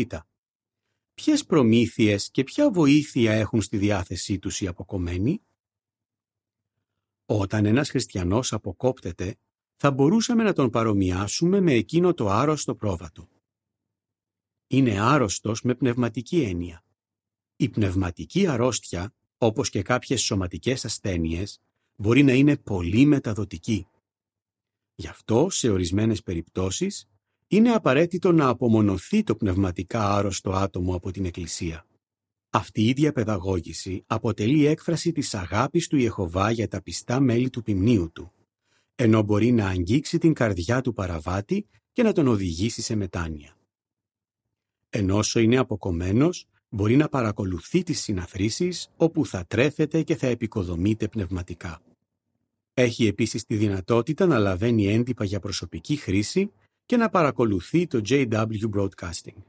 Ποιες 1.24 1.44
προμήθειες 1.44 2.30
και 2.30 2.44
ποια 2.44 2.70
βοήθεια 2.70 3.32
έχουν 3.32 3.62
στη 3.62 3.76
διάθεσή 3.76 4.38
τους 4.38 4.60
οι 4.60 4.66
αποκομμένοι; 4.66 5.42
Όταν 7.26 7.66
ένας 7.66 7.90
χριστιανός 7.90 8.52
αποκόπτεται, 8.52 9.38
θα 9.76 9.90
μπορούσαμε 9.90 10.42
να 10.42 10.52
τον 10.52 10.70
παρομοιάσουμε 10.70 11.60
με 11.60 11.72
εκείνο 11.72 12.14
το 12.14 12.28
άρρωστο 12.28 12.74
πρόβατο. 12.74 13.28
Είναι 14.66 15.00
άρρωστος 15.00 15.62
με 15.62 15.74
πνευματική 15.74 16.40
έννοια. 16.42 16.84
Η 17.56 17.68
πνευματική 17.68 18.46
αρρώστια, 18.46 19.14
όπως 19.38 19.70
και 19.70 19.82
κάποιες 19.82 20.22
σωματικές 20.22 20.84
ασθένειες, 20.84 21.60
μπορεί 21.96 22.22
να 22.22 22.32
είναι 22.32 22.56
πολύ 22.56 23.04
μεταδοτική. 23.04 23.86
Γι' 24.94 25.08
αυτό, 25.08 25.50
σε 25.50 25.70
ορισμένες 25.70 26.22
περιπτώσεις, 26.22 27.09
είναι 27.52 27.70
απαραίτητο 27.72 28.32
να 28.32 28.48
απομονωθεί 28.48 29.22
το 29.22 29.36
πνευματικά 29.36 30.14
άρρωστο 30.14 30.52
άτομο 30.52 30.94
από 30.94 31.10
την 31.10 31.24
Εκκλησία. 31.24 31.86
Αυτή 32.50 32.88
η 32.88 32.92
διαπαιδαγώγηση 32.92 34.04
αποτελεί 34.06 34.66
έκφραση 34.66 35.12
της 35.12 35.34
αγάπης 35.34 35.86
του 35.86 35.96
Ιεχωβά 35.96 36.50
για 36.50 36.68
τα 36.68 36.82
πιστά 36.82 37.20
μέλη 37.20 37.50
του 37.50 37.62
ποιμνίου 37.62 38.10
του, 38.12 38.32
ενώ 38.94 39.22
μπορεί 39.22 39.52
να 39.52 39.68
αγγίξει 39.68 40.18
την 40.18 40.32
καρδιά 40.32 40.80
του 40.80 40.92
παραβάτη 40.92 41.66
και 41.92 42.02
να 42.02 42.12
τον 42.12 42.26
οδηγήσει 42.26 42.82
σε 42.82 42.94
μετάνοια. 42.94 43.56
Ενώσο 44.90 45.40
είναι 45.40 45.56
αποκομμένος, 45.56 46.46
μπορεί 46.68 46.96
να 46.96 47.08
παρακολουθεί 47.08 47.82
τις 47.82 48.00
συναθρήσεις 48.00 48.90
όπου 48.96 49.26
θα 49.26 49.44
τρέφεται 49.46 50.02
και 50.02 50.16
θα 50.16 50.26
επικοδομείται 50.26 51.08
πνευματικά. 51.08 51.82
Έχει 52.74 53.06
επίσης 53.06 53.44
τη 53.44 53.56
δυνατότητα 53.56 54.26
να 54.26 54.38
λαβαίνει 54.38 54.86
έντυπα 54.86 55.24
για 55.24 55.40
προσωπική 55.40 55.96
χρήση 55.96 56.52
και 56.90 56.96
να 56.96 57.08
παρακολουθεί 57.08 57.86
το 57.86 58.00
JW 58.08 58.70
Broadcasting. 58.74 59.42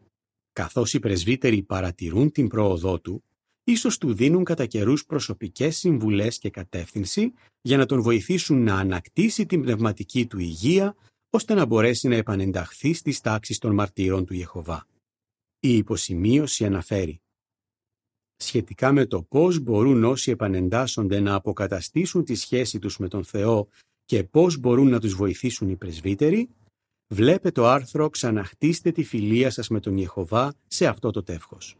Καθώς 0.53 0.93
οι 0.93 0.99
πρεσβύτεροι 0.99 1.63
παρατηρούν 1.63 2.31
την 2.31 2.47
πρόοδό 2.47 2.99
του, 2.99 3.23
ίσως 3.63 3.97
του 3.97 4.13
δίνουν 4.13 4.43
κατά 4.43 4.65
καιρούς 4.65 5.05
προσωπικές 5.05 5.77
συμβουλές 5.77 6.37
και 6.37 6.49
κατεύθυνση 6.49 7.33
για 7.61 7.77
να 7.77 7.85
τον 7.85 8.01
βοηθήσουν 8.01 8.63
να 8.63 8.75
ανακτήσει 8.75 9.45
την 9.45 9.61
πνευματική 9.61 10.27
του 10.27 10.39
υγεία 10.39 10.95
ώστε 11.29 11.53
να 11.53 11.65
μπορέσει 11.65 12.07
να 12.07 12.15
επανενταχθεί 12.15 12.93
στις 12.93 13.21
τάξεις 13.21 13.57
των 13.57 13.73
μαρτύρων 13.73 14.25
του 14.25 14.33
Ιεχωβά. 14.33 14.87
Η 15.59 15.77
υποσημείωση 15.77 16.65
αναφέρει 16.65 17.21
σχετικά 18.35 18.91
με 18.91 19.05
το 19.05 19.21
πώς 19.23 19.59
μπορούν 19.59 20.03
όσοι 20.03 20.31
επανεντάσσονται 20.31 21.19
να 21.19 21.35
αποκαταστήσουν 21.35 22.23
τη 22.23 22.35
σχέση 22.35 22.79
τους 22.79 22.97
με 22.97 23.07
τον 23.07 23.23
Θεό 23.23 23.67
και 24.05 24.23
πώς 24.23 24.57
μπορούν 24.57 24.89
να 24.89 24.99
τους 24.99 25.13
βοηθήσουν 25.13 25.69
οι 25.69 25.75
πρεσβύτεροι, 25.75 26.49
βλέπε 27.13 27.51
το 27.51 27.67
άρθρο 27.67 28.09
«Ξαναχτίστε 28.09 28.91
τη 28.91 29.03
φιλία 29.03 29.49
σας 29.49 29.67
με 29.67 29.79
τον 29.79 29.97
Ιεχωβά» 29.97 30.53
σε 30.67 30.87
αυτό 30.87 31.11
το 31.11 31.23
τεύχος. 31.23 31.77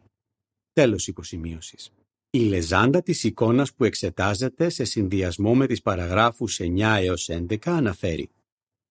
Τέλος 0.74 1.08
υποσημείωσης. 1.08 1.92
Η 2.30 2.40
λεζάντα 2.40 3.02
της 3.02 3.24
εικόνας 3.24 3.74
που 3.74 3.84
εξετάζεται 3.84 4.70
σε 4.70 4.84
συνδυασμό 4.84 5.56
με 5.56 5.68
τις 5.68 5.82
παραγράφους 5.82 6.60
9 6.60 6.98
έως 7.00 7.30
11 7.30 7.58
αναφέρει 7.72 8.30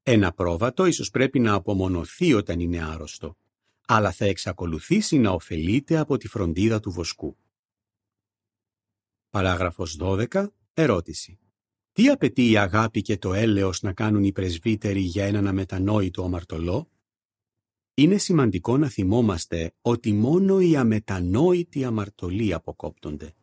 «Ένα 0.02 0.32
πρόβατο 0.32 0.86
ίσως 0.86 1.10
πρέπει 1.10 1.38
να 1.38 1.54
απομονωθεί 1.54 2.34
όταν 2.34 2.60
είναι 2.60 2.84
άρρωστο, 2.84 3.36
αλλά 3.86 4.12
θα 4.12 4.24
εξακολουθήσει 4.24 5.18
να 5.18 5.30
ωφελείται 5.30 5.96
από 5.96 6.16
τη 6.16 6.28
φροντίδα 6.28 6.80
του 6.80 6.90
βοσκού. 6.90 7.36
Παράγραφος 9.30 9.96
12. 10.00 10.46
Ερώτηση. 10.74 11.38
Τι 12.00 12.08
απαιτεί 12.08 12.50
η 12.50 12.56
αγάπη 12.56 13.02
και 13.02 13.18
το 13.18 13.34
έλεος 13.34 13.82
να 13.82 13.92
κάνουν 13.92 14.24
οι 14.24 14.32
πρεσβύτεροι 14.32 15.00
για 15.00 15.24
έναν 15.24 15.46
αμετανόητο 15.46 16.24
αμαρτωλό; 16.24 16.90
Είναι 17.94 18.16
σημαντικό 18.18 18.78
να 18.78 18.88
θυμόμαστε 18.88 19.74
ότι 19.80 20.12
μόνο 20.12 20.60
οι 20.60 20.76
αμετανόητοι 20.76 21.84
αμαρτωλοί 21.84 22.52
αποκόπτονται. 22.52 23.34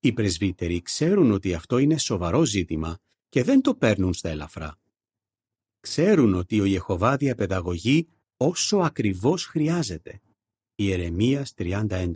Οι 0.00 0.12
πρεσβύτεροι 0.12 0.82
ξέρουν 0.82 1.30
ότι 1.30 1.54
αυτό 1.54 1.78
είναι 1.78 1.98
σοβαρό 1.98 2.44
ζήτημα 2.44 2.98
και 3.28 3.42
δεν 3.42 3.60
το 3.60 3.74
παίρνουν 3.74 4.14
στα 4.14 4.28
ελαφρά. 4.28 4.78
Ξέρουν 5.80 6.34
ότι 6.34 6.60
ο 6.60 6.64
Ιεχωβά 6.64 7.16
διαπαιδαγωγεί 7.16 8.08
όσο 8.36 8.76
ακριβώς 8.76 9.46
χρειάζεται. 9.46 10.20
Ιερεμίας 10.74 11.52
30.11 11.56 12.12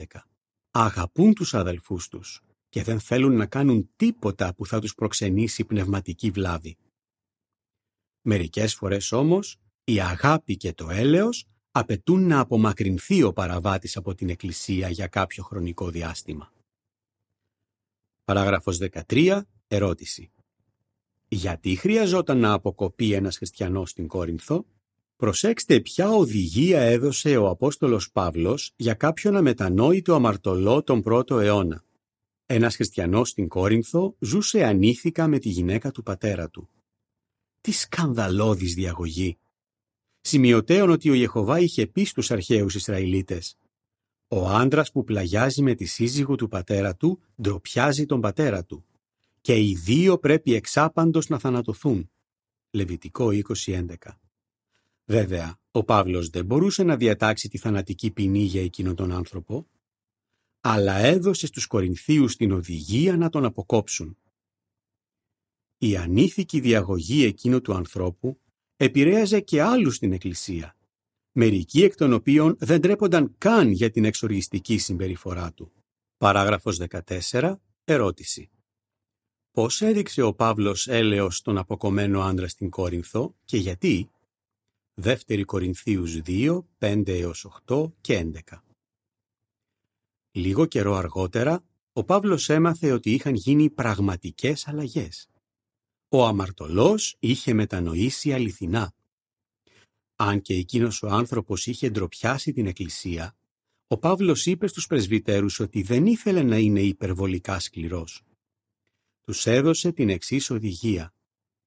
Αγαπούν 0.70 1.34
τους 1.34 1.54
αδελφούς 1.54 2.08
τους 2.08 2.42
και 2.70 2.82
δεν 2.82 3.00
θέλουν 3.00 3.36
να 3.36 3.46
κάνουν 3.46 3.90
τίποτα 3.96 4.54
που 4.54 4.66
θα 4.66 4.80
τους 4.80 4.94
προξενήσει 4.94 5.64
πνευματική 5.64 6.30
βλάβη. 6.30 6.76
Μερικές 8.22 8.74
φορές 8.74 9.12
όμως 9.12 9.60
η 9.84 10.00
αγάπη 10.00 10.56
και 10.56 10.72
το 10.72 10.90
έλεος 10.90 11.46
απαιτούν 11.70 12.26
να 12.26 12.40
απομακρυνθεί 12.40 13.22
ο 13.22 13.32
παραβάτης 13.32 13.96
από 13.96 14.14
την 14.14 14.28
Εκκλησία 14.28 14.88
για 14.88 15.06
κάποιο 15.06 15.42
χρονικό 15.42 15.90
διάστημα. 15.90 16.52
Παράγραφος 18.24 18.78
13. 19.08 19.42
Ερώτηση. 19.68 20.30
Γιατί 21.28 21.76
χρειαζόταν 21.76 22.38
να 22.38 22.52
αποκοπεί 22.52 23.12
ένας 23.12 23.36
χριστιανός 23.36 23.90
στην 23.90 24.06
Κόρινθο; 24.06 24.66
Προσέξτε 25.16 25.80
ποια 25.80 26.10
οδηγία 26.10 26.80
έδωσε 26.80 27.36
ο 27.36 27.48
Απόστολος 27.48 28.10
Παύλος 28.10 28.72
για 28.76 28.94
κάποιον 28.94 29.36
αμετανόητο 29.36 30.14
αμαρτωλό 30.14 30.82
τον 30.82 31.02
πρώτο 31.02 31.38
αιώνα. 31.38 31.84
Ένας 32.52 32.74
χριστιανός 32.74 33.28
στην 33.28 33.48
Κόρινθο 33.48 34.16
ζούσε 34.18 34.64
ανήθικα 34.64 35.28
με 35.28 35.38
τη 35.38 35.48
γυναίκα 35.48 35.90
του 35.90 36.02
πατέρα 36.02 36.50
του. 36.50 36.68
Τι 37.60 37.72
σκανδαλώδης 37.72 38.74
διαγωγή! 38.74 39.38
Σημειωτέων 40.20 40.90
ότι 40.90 41.10
ο 41.10 41.14
Ιεχωβά 41.14 41.58
είχε 41.58 41.86
πει 41.86 42.04
στους 42.04 42.30
αρχαίους 42.30 42.74
Ισραηλίτες 42.74 43.56
«Ο 44.28 44.48
άντρας 44.48 44.90
που 44.92 45.04
πλαγιάζει 45.04 45.62
με 45.62 45.74
τη 45.74 45.84
σύζυγο 45.84 46.34
του 46.34 46.48
πατέρα 46.48 46.96
του 46.96 47.20
ντροπιάζει 47.42 48.06
τον 48.06 48.20
πατέρα 48.20 48.64
του 48.64 48.84
και 49.40 49.56
οι 49.56 49.74
δύο 49.74 50.18
πρέπει 50.18 50.54
εξάπαντος 50.54 51.28
να 51.28 51.38
θανατωθούν». 51.38 52.10
Λεβιτικό 52.70 53.28
20.11 53.64 53.84
Βέβαια, 55.04 55.58
ο 55.70 55.84
Παύλος 55.84 56.28
δεν 56.28 56.44
μπορούσε 56.44 56.82
να 56.82 56.96
διατάξει 56.96 57.48
τη 57.48 57.58
θανατική 57.58 58.10
ποινή 58.10 58.42
για 58.42 58.62
εκείνον 58.62 58.94
τον 58.94 59.12
άνθρωπο, 59.12 59.66
αλλά 60.60 60.94
έδωσε 60.94 61.46
στους 61.46 61.66
Κορινθίους 61.66 62.36
την 62.36 62.52
οδηγία 62.52 63.16
να 63.16 63.28
τον 63.28 63.44
αποκόψουν. 63.44 64.16
Η 65.78 65.96
ανήθικη 65.96 66.60
διαγωγή 66.60 67.24
εκείνου 67.24 67.60
του 67.60 67.74
ανθρώπου 67.74 68.40
επηρέαζε 68.76 69.40
και 69.40 69.62
άλλους 69.62 69.94
στην 69.96 70.12
Εκκλησία, 70.12 70.76
μερικοί 71.32 71.82
εκ 71.82 71.94
των 71.94 72.12
οποίων 72.12 72.56
δεν 72.58 72.80
τρέπονταν 72.80 73.34
καν 73.38 73.70
για 73.70 73.90
την 73.90 74.04
εξοργιστική 74.04 74.78
συμπεριφορά 74.78 75.52
του. 75.52 75.72
Παράγραφος 76.16 76.80
14. 77.30 77.54
Ερώτηση. 77.84 78.50
Πώς 79.50 79.82
έδειξε 79.82 80.22
ο 80.22 80.34
Παύλος 80.34 80.88
έλεος 80.88 81.36
στον 81.36 81.58
αποκομμένο 81.58 82.20
άντρα 82.20 82.48
στην 82.48 82.70
Κόρινθο 82.70 83.34
και 83.44 83.56
γιατί; 83.56 84.10
Δεύτερη 84.94 85.44
Κορινθίους 85.44 86.20
2, 86.26 86.66
5 86.78 87.02
έως 87.06 87.44
8 87.44 87.92
και 88.00 88.14
11. 88.14 88.62
Λίγο 90.32 90.66
καιρό 90.66 90.94
αργότερα, 90.94 91.64
ο 91.92 92.04
Παύλος 92.04 92.48
έμαθε 92.48 92.92
ότι 92.92 93.12
είχαν 93.12 93.34
γίνει 93.34 93.70
πραγματικές 93.70 94.68
αλλαγές. 94.68 95.28
Ο 96.08 96.26
αμαρτωλός 96.26 97.16
είχε 97.18 97.52
μετανοήσει 97.52 98.32
αληθινά. 98.32 98.92
Αν 100.16 100.40
και 100.40 100.54
εκείνος 100.54 101.02
ο 101.02 101.08
άνθρωπος 101.08 101.66
είχε 101.66 101.90
ντροπιάσει 101.90 102.52
την 102.52 102.66
Εκκλησία, 102.66 103.36
ο 103.86 103.98
Παύλος 103.98 104.46
είπε 104.46 104.66
στους 104.66 104.86
πρεσβυτέρους 104.86 105.60
ότι 105.60 105.82
δεν 105.82 106.06
ήθελε 106.06 106.42
να 106.42 106.58
είναι 106.58 106.80
υπερβολικά 106.80 107.58
σκληρός. 107.58 108.22
Τους 109.20 109.46
έδωσε 109.46 109.92
την 109.92 110.08
εξής 110.08 110.50
οδηγία 110.50 111.14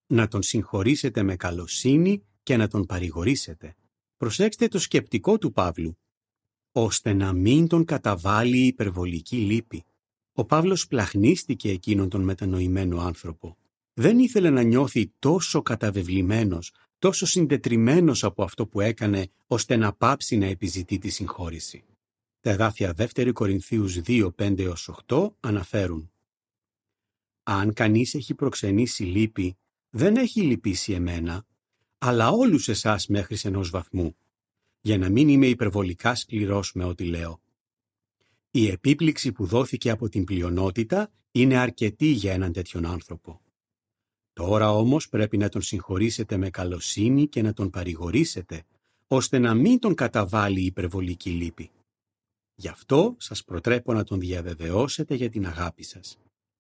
«Να 0.07 0.27
τον 0.27 0.41
συγχωρήσετε 0.41 1.23
με 1.23 1.35
καλοσύνη 1.35 2.23
και 2.43 2.57
να 2.57 2.67
τον 2.67 2.85
παρηγορήσετε». 2.85 3.75
Προσέξτε 4.17 4.67
το 4.67 4.79
σκεπτικό 4.79 5.37
του 5.37 5.51
Παύλου, 5.51 5.97
ώστε 6.75 7.13
να 7.13 7.33
μην 7.33 7.67
τον 7.67 7.85
καταβάλει 7.85 8.57
η 8.57 8.67
υπερβολική 8.67 9.35
λύπη. 9.37 9.83
Ο 10.33 10.45
Παύλος 10.45 10.87
πλαχνίστηκε 10.87 11.69
εκείνον 11.69 12.09
τον 12.09 12.21
μετανοημένο 12.21 12.99
άνθρωπο. 12.99 13.57
Δεν 13.93 14.19
ήθελε 14.19 14.49
να 14.49 14.61
νιώθει 14.61 15.11
τόσο 15.19 15.61
καταβεβλημένος, 15.61 16.71
τόσο 16.99 17.25
συντετριμένος 17.25 18.23
από 18.23 18.43
αυτό 18.43 18.67
που 18.67 18.81
έκανε, 18.81 19.27
ώστε 19.47 19.75
να 19.75 19.93
πάψει 19.93 20.37
να 20.37 20.45
επιζητεί 20.45 20.97
τη 20.97 21.09
συγχώρηση. 21.09 21.83
Τα 22.39 22.49
εδάφια 22.49 22.93
2 22.97 23.31
Κορινθίους 23.33 23.99
2, 24.05 24.31
5-8 24.35 25.35
αναφέρουν 25.39 26.11
«Αν 27.43 27.73
κανείς 27.73 28.13
έχει 28.13 28.33
προξενήσει 28.33 29.03
λύπη, 29.03 29.57
δεν 29.89 30.15
έχει 30.15 30.41
λυπήσει 30.41 30.93
εμένα, 30.93 31.45
αλλά 31.97 32.29
όλους 32.29 32.67
εσάς 32.67 33.07
μέχρι 33.07 33.37
ενός 33.43 33.69
βαθμού, 33.69 34.15
για 34.85 34.97
να 34.97 35.09
μην 35.09 35.27
είμαι 35.27 35.47
υπερβολικά 35.47 36.15
σκληρός 36.15 36.73
με 36.73 36.83
ό,τι 36.83 37.05
λέω. 37.05 37.41
Η 38.51 38.67
επίπληξη 38.67 39.31
που 39.31 39.45
δόθηκε 39.45 39.89
από 39.89 40.09
την 40.09 40.23
πλειονότητα 40.23 41.11
είναι 41.31 41.57
αρκετή 41.57 42.05
για 42.05 42.33
έναν 42.33 42.51
τέτοιον 42.51 42.85
άνθρωπο. 42.85 43.41
Τώρα 44.33 44.71
όμως 44.71 45.09
πρέπει 45.09 45.37
να 45.37 45.49
τον 45.49 45.61
συγχωρήσετε 45.61 46.37
με 46.37 46.49
καλοσύνη 46.49 47.27
και 47.27 47.41
να 47.41 47.53
τον 47.53 47.69
παρηγορήσετε, 47.69 48.63
ώστε 49.07 49.39
να 49.39 49.53
μην 49.53 49.79
τον 49.79 49.95
καταβάλει 49.95 50.61
η 50.61 50.65
υπερβολική 50.65 51.29
λύπη. 51.29 51.71
Γι' 52.55 52.67
αυτό 52.67 53.15
σας 53.19 53.43
προτρέπω 53.43 53.93
να 53.93 54.03
τον 54.03 54.19
διαβεβαιώσετε 54.19 55.15
για 55.15 55.29
την 55.29 55.45
αγάπη 55.45 55.83
σας. 55.83 56.17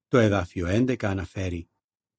Το 0.07 0.17
εδάφιο 0.17 0.67
11 0.67 1.03
αναφέρει 1.03 1.67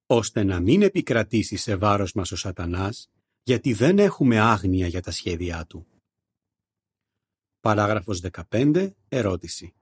«ώστε 0.07 0.43
να 0.43 0.61
μην 0.61 0.83
επικρατήσει 0.83 1.57
σε 1.57 1.77
βάρος 1.77 2.13
μας 2.13 2.33
ο 2.33 2.37
σατανάς, 2.37 3.11
γιατί 3.43 3.73
δεν 3.73 3.99
έχουμε 3.99 4.39
άγνοια 4.41 4.87
για 4.87 5.01
τα 5.01 5.11
σχέδιά 5.11 5.67
του». 5.67 5.87
Παράγραφος 7.65 8.21
15. 8.21 8.91
Ερώτηση. 9.09 9.75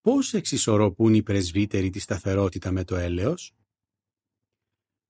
Πώς 0.00 0.34
εξισορροπούν 0.34 1.14
οι 1.14 1.22
πρεσβύτεροι 1.22 1.90
τη 1.90 1.98
σταθερότητα 1.98 2.72
με 2.72 2.84
το 2.84 2.96
έλεος; 2.96 3.54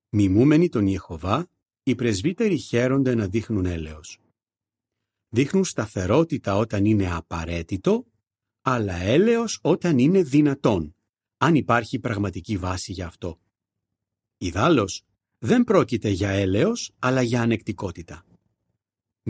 Μιμούμενοι 0.08 0.68
τον 0.68 0.86
Ιεχωβά, 0.86 1.50
οι 1.82 1.94
πρεσβύτεροι 1.94 2.56
χαίρονται 2.56 3.14
να 3.14 3.28
δείχνουν 3.28 3.66
έλεος. 3.66 4.18
Δείχνουν 5.28 5.64
σταθερότητα 5.64 6.56
όταν 6.56 6.84
είναι 6.84 7.14
απαραίτητο, 7.14 8.06
αλλά 8.60 8.94
έλεος 8.94 9.58
όταν 9.62 9.98
είναι 9.98 10.22
δυνατόν, 10.22 10.96
αν 11.36 11.54
υπάρχει 11.54 11.98
πραγματική 11.98 12.56
βάση 12.56 12.92
για 12.92 13.06
αυτό. 13.06 13.40
Ιδάλλως, 14.36 15.04
δεν 15.38 15.64
πρόκειται 15.64 16.08
για 16.08 16.30
έλεος, 16.30 16.94
αλλά 16.98 17.22
για 17.22 17.42
ανεκτικότητα. 17.42 18.27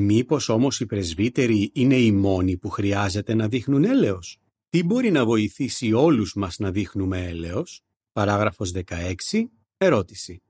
Μήπως 0.00 0.48
όμως 0.48 0.80
οι 0.80 0.86
πρεσβύτεροι 0.86 1.70
είναι 1.74 1.96
οι 1.96 2.12
μόνοι 2.12 2.56
που 2.56 2.68
χρειάζεται 2.68 3.34
να 3.34 3.48
δείχνουν 3.48 3.84
έλεος; 3.84 4.38
Τι 4.68 4.82
μπορεί 4.82 5.10
να 5.10 5.24
βοηθήσει 5.24 5.92
όλους 5.92 6.34
μας 6.34 6.58
να 6.58 6.70
δείχνουμε 6.70 7.26
έλεος; 7.26 7.84
Παράγραφος 8.12 8.70
16. 8.70 9.50
Ερώτηση. 9.76 10.42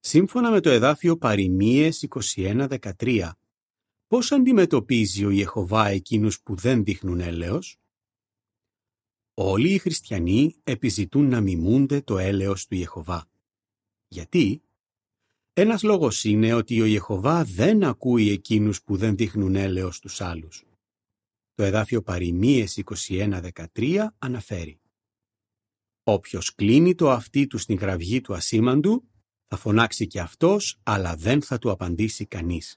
Σύμφωνα 0.00 0.50
με 0.50 0.60
το 0.60 0.70
εδάφιο 0.70 1.16
Παριμίες 1.16 2.02
21-13, 2.02 3.38
πώς 4.06 4.32
αντιμετωπίζει 4.32 5.24
ο 5.24 5.30
Ιεχωβά 5.30 5.86
εκείνους 5.88 6.42
που 6.42 6.54
δεν 6.54 6.84
δείχνουν 6.84 7.20
έλεος; 7.20 7.76
Όλοι 9.34 9.72
οι 9.72 9.78
χριστιανοί 9.78 10.56
επιζητούν 10.64 11.28
να 11.28 11.40
μιμούνται 11.40 12.00
το 12.00 12.18
έλεος 12.18 12.66
του 12.66 12.74
Ιεχωβά. 12.74 13.28
Γιατί; 14.08 14.62
Ένας 15.58 15.82
λόγος 15.82 16.24
είναι 16.24 16.52
ότι 16.52 16.80
ο 16.80 16.84
Ιεχωβά 16.84 17.44
δεν 17.44 17.84
ακούει 17.84 18.30
εκείνους 18.30 18.82
που 18.82 18.96
δεν 18.96 19.16
δείχνουν 19.16 19.54
έλεος 19.54 19.96
στους 19.96 20.20
άλλους. 20.20 20.64
Το 21.54 21.62
εδάφιο 21.62 22.02
Παριμίες 22.02 22.76
21-13 22.76 24.14
αναφέρει 24.18 24.80
«Όποιος 26.02 26.54
κλείνει 26.54 26.94
το 26.94 27.10
αυτί 27.10 27.46
του 27.46 27.58
στην 27.58 27.76
κραυγή 27.76 28.20
του 28.20 28.34
ασήμαντου, 28.34 29.08
θα 29.46 29.56
φωνάξει 29.56 30.06
και 30.06 30.20
αυτός, 30.20 30.80
αλλά 30.82 31.16
δεν 31.16 31.42
θα 31.42 31.58
του 31.58 31.70
απαντήσει 31.70 32.26
κανείς». 32.26 32.76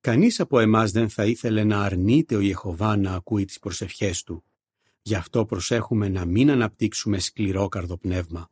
Κανείς 0.00 0.40
από 0.40 0.58
εμάς 0.58 0.90
δεν 0.90 1.08
θα 1.08 1.24
ήθελε 1.26 1.64
να 1.64 1.82
αρνείται 1.82 2.34
ο 2.34 2.40
Ιεχωβά 2.40 2.96
να 2.96 3.14
ακούει 3.14 3.44
τις 3.44 3.58
προσευχές 3.58 4.22
του. 4.22 4.44
Γι' 5.02 5.14
αυτό 5.14 5.44
προσέχουμε 5.44 6.08
να 6.08 6.24
μην 6.24 6.50
αναπτύξουμε 6.50 7.18
σκληρό 7.18 7.68
καρδοπνεύμα. 7.68 8.50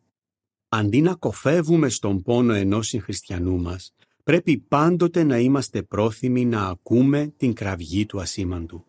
Αντί 0.68 1.00
να 1.00 1.14
κοφεύουμε 1.14 1.88
στον 1.88 2.22
πόνο 2.22 2.52
ενός 2.52 2.86
συγχριστιανού 2.86 3.60
μας, 3.60 3.94
πρέπει 4.22 4.58
πάντοτε 4.58 5.22
να 5.22 5.38
είμαστε 5.38 5.82
πρόθυμοι 5.82 6.44
να 6.44 6.66
ακούμε 6.66 7.34
την 7.36 7.52
κραυγή 7.52 8.06
του 8.06 8.20
ασήμαντου. 8.20 8.84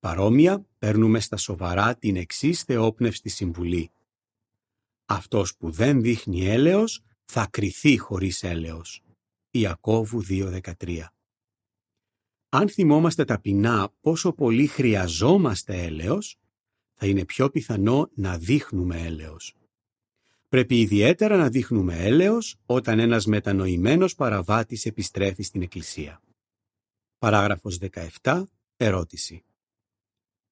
Παρόμοια, 0.00 0.66
παίρνουμε 0.78 1.20
στα 1.20 1.36
σοβαρά 1.36 1.96
την 1.96 2.16
εξής 2.16 2.62
θεόπνευστη 2.62 3.28
συμβουλή. 3.28 3.90
Αυτός 5.04 5.56
που 5.56 5.70
δεν 5.70 6.00
δείχνει 6.00 6.46
έλεος 6.46 7.02
θα 7.24 7.46
κριθεί 7.50 7.98
χωρίς 7.98 8.42
έλεος. 8.42 9.02
Ιακώβου 9.50 10.22
2.13 10.28 11.04
Αν 12.48 12.68
θυμόμαστε 12.68 13.24
ταπεινά 13.24 13.94
πόσο 14.00 14.32
πολύ 14.32 14.66
χρειαζόμαστε 14.66 15.82
έλεος, 15.82 16.38
θα 16.92 17.06
είναι 17.06 17.24
πιο 17.24 17.50
πιθανό 17.50 18.10
να 18.14 18.38
δείχνουμε 18.38 19.00
έλεος. 19.00 19.56
Πρέπει 20.52 20.80
ιδιαίτερα 20.80 21.36
να 21.36 21.48
δείχνουμε 21.48 21.96
έλεος 21.96 22.56
όταν 22.66 22.98
ένας 22.98 23.26
μετανοημένος 23.26 24.14
παραβάτης 24.14 24.86
επιστρέφει 24.86 25.42
στην 25.42 25.62
Εκκλησία. 25.62 26.22
Παράγραφος 27.18 27.78
17. 28.22 28.44
Ερώτηση. 28.76 29.44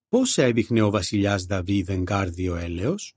Πώς 0.09 0.39
έδειχνε 0.39 0.83
ο 0.83 0.91
βασιλιάς 0.91 1.45
Δαβίδ 1.45 1.89
εγκάρδιο 1.89 2.57
έλεος; 2.57 3.17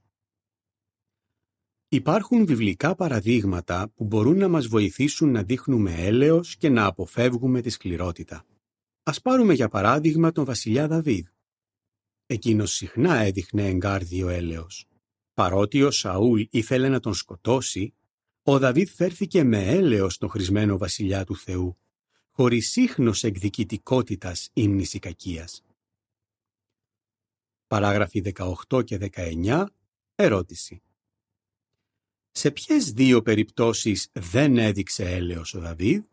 Υπάρχουν 1.87 2.45
βιβλικά 2.45 2.95
παραδείγματα 2.95 3.91
που 3.95 4.03
μπορούν 4.03 4.37
να 4.37 4.47
μας 4.47 4.67
βοηθήσουν 4.67 5.31
να 5.31 5.43
δείχνουμε 5.43 5.93
έλεος 5.95 6.57
και 6.57 6.69
να 6.69 6.85
αποφεύγουμε 6.85 7.61
τη 7.61 7.69
σκληρότητα. 7.69 8.45
Ας 9.03 9.21
πάρουμε 9.21 9.53
για 9.53 9.69
παράδειγμα 9.69 10.31
τον 10.31 10.45
βασιλιά 10.45 10.87
Δαβίδ. 10.87 11.27
Εκείνος 12.25 12.71
συχνά 12.73 13.15
έδειχνε 13.15 13.67
εγκάρδιο 13.67 14.29
έλεος. 14.29 14.87
Παρότι 15.33 15.83
ο 15.83 15.91
Σαούλ 15.91 16.41
ήθελε 16.49 16.89
να 16.89 16.99
τον 16.99 17.13
σκοτώσει, 17.13 17.93
ο 18.43 18.59
Δαβίδ 18.59 18.89
φέρθηκε 18.89 19.43
με 19.43 19.65
έλεος 19.67 20.13
στον 20.13 20.29
χρησμένο 20.29 20.77
βασιλιά 20.77 21.23
του 21.25 21.35
Θεού, 21.35 21.77
χωρίς 22.29 22.75
ίχνος 22.75 23.23
εκδικητικότητας 23.23 24.49
ύμνης 24.53 24.97
κακίας. 24.99 25.63
Παράγραφοι 27.67 28.19
18 28.19 28.83
και 28.83 28.97
19. 28.97 29.65
Ερώτηση. 30.15 30.81
Σε 32.31 32.51
ποιες 32.51 32.91
δύο 32.91 33.21
περιπτώσεις 33.21 34.09
δεν 34.11 34.57
έδειξε 34.57 35.11
έλεος 35.11 35.53
ο 35.53 35.59
Δαβίδ; 35.59 36.03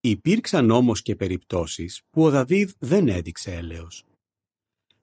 Υπήρξαν 0.00 0.70
όμως 0.70 1.02
και 1.02 1.16
περιπτώσεις 1.16 2.02
που 2.10 2.22
ο 2.22 2.30
Δαβίδ 2.30 2.70
δεν 2.78 3.08
έδειξε 3.08 3.54
έλεος. 3.54 4.04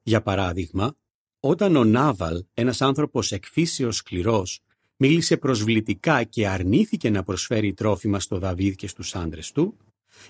Για 0.02 0.22
παράδειγμα, 0.22 0.96
όταν 1.46 1.76
ο 1.76 1.84
Νάβαλ, 1.84 2.44
ένας 2.54 2.80
άνθρωπος 2.80 3.32
εκφύσεως 3.32 3.96
σκληρός, 3.96 4.60
μίλησε 4.96 5.36
προσβλητικά 5.36 6.24
και 6.24 6.48
αρνήθηκε 6.48 7.10
να 7.10 7.22
προσφέρει 7.22 7.74
τρόφιμα 7.74 8.20
στο 8.20 8.38
Δαβίδ 8.38 8.74
και 8.74 8.86
στους 8.86 9.14
άντρες 9.14 9.52
του, 9.52 9.76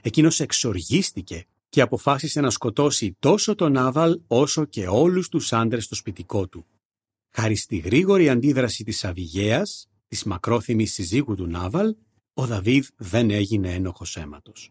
εκείνος 0.02 0.40
εξοργίστηκε 0.40 1.46
και 1.68 1.81
αποφάσισε 1.81 2.40
να 2.40 2.50
σκοτώσει 2.50 3.16
τόσο 3.18 3.55
τον 3.55 3.72
Νάβαλ 3.72 4.20
όσο 4.26 4.64
και 4.64 4.87
όλους 4.87 5.29
τους 5.29 5.52
άντρες 5.52 5.85
στο 5.85 5.94
σπιτικό 5.94 6.48
του. 6.48 6.66
Χάρη 7.31 7.57
στη 7.57 7.76
γρήγορη 7.76 8.29
αντίδραση 8.29 8.85
της 8.85 9.05
Αβυγαίας, 9.05 9.88
της 10.09 10.24
μακρόθυμης 10.24 10.92
συζύγου 10.92 11.35
του 11.35 11.46
Νάβαλ, 11.46 11.96
ο 12.35 12.46
Δαβίδ 12.46 12.87
δεν 12.96 13.31
έγινε 13.31 13.74
ένοχος 13.74 14.16
αίματος. 14.16 14.70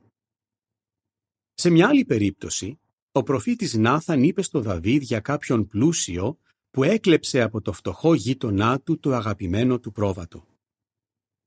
Σε 1.53 1.69
μια 1.69 1.87
άλλη 1.87 2.05
περίπτωση, 2.05 2.79
ο 3.17 3.23
προφήτης 3.23 3.73
Νάθαν 3.73 4.23
είπε 4.23 4.41
στο 4.41 4.61
Δαβίδ 4.61 5.01
για 5.01 5.19
κάποιον 5.19 5.67
πλούσιο 5.67 6.39
που 6.71 6.83
έκλεψε 6.83 7.41
από 7.41 7.61
το 7.61 7.71
φτωχό 7.71 8.13
γείτονά 8.13 8.79
του 8.81 8.99
το 8.99 9.13
αγαπημένο 9.13 9.79
του 9.79 9.91
πρόβατο. 9.91 10.45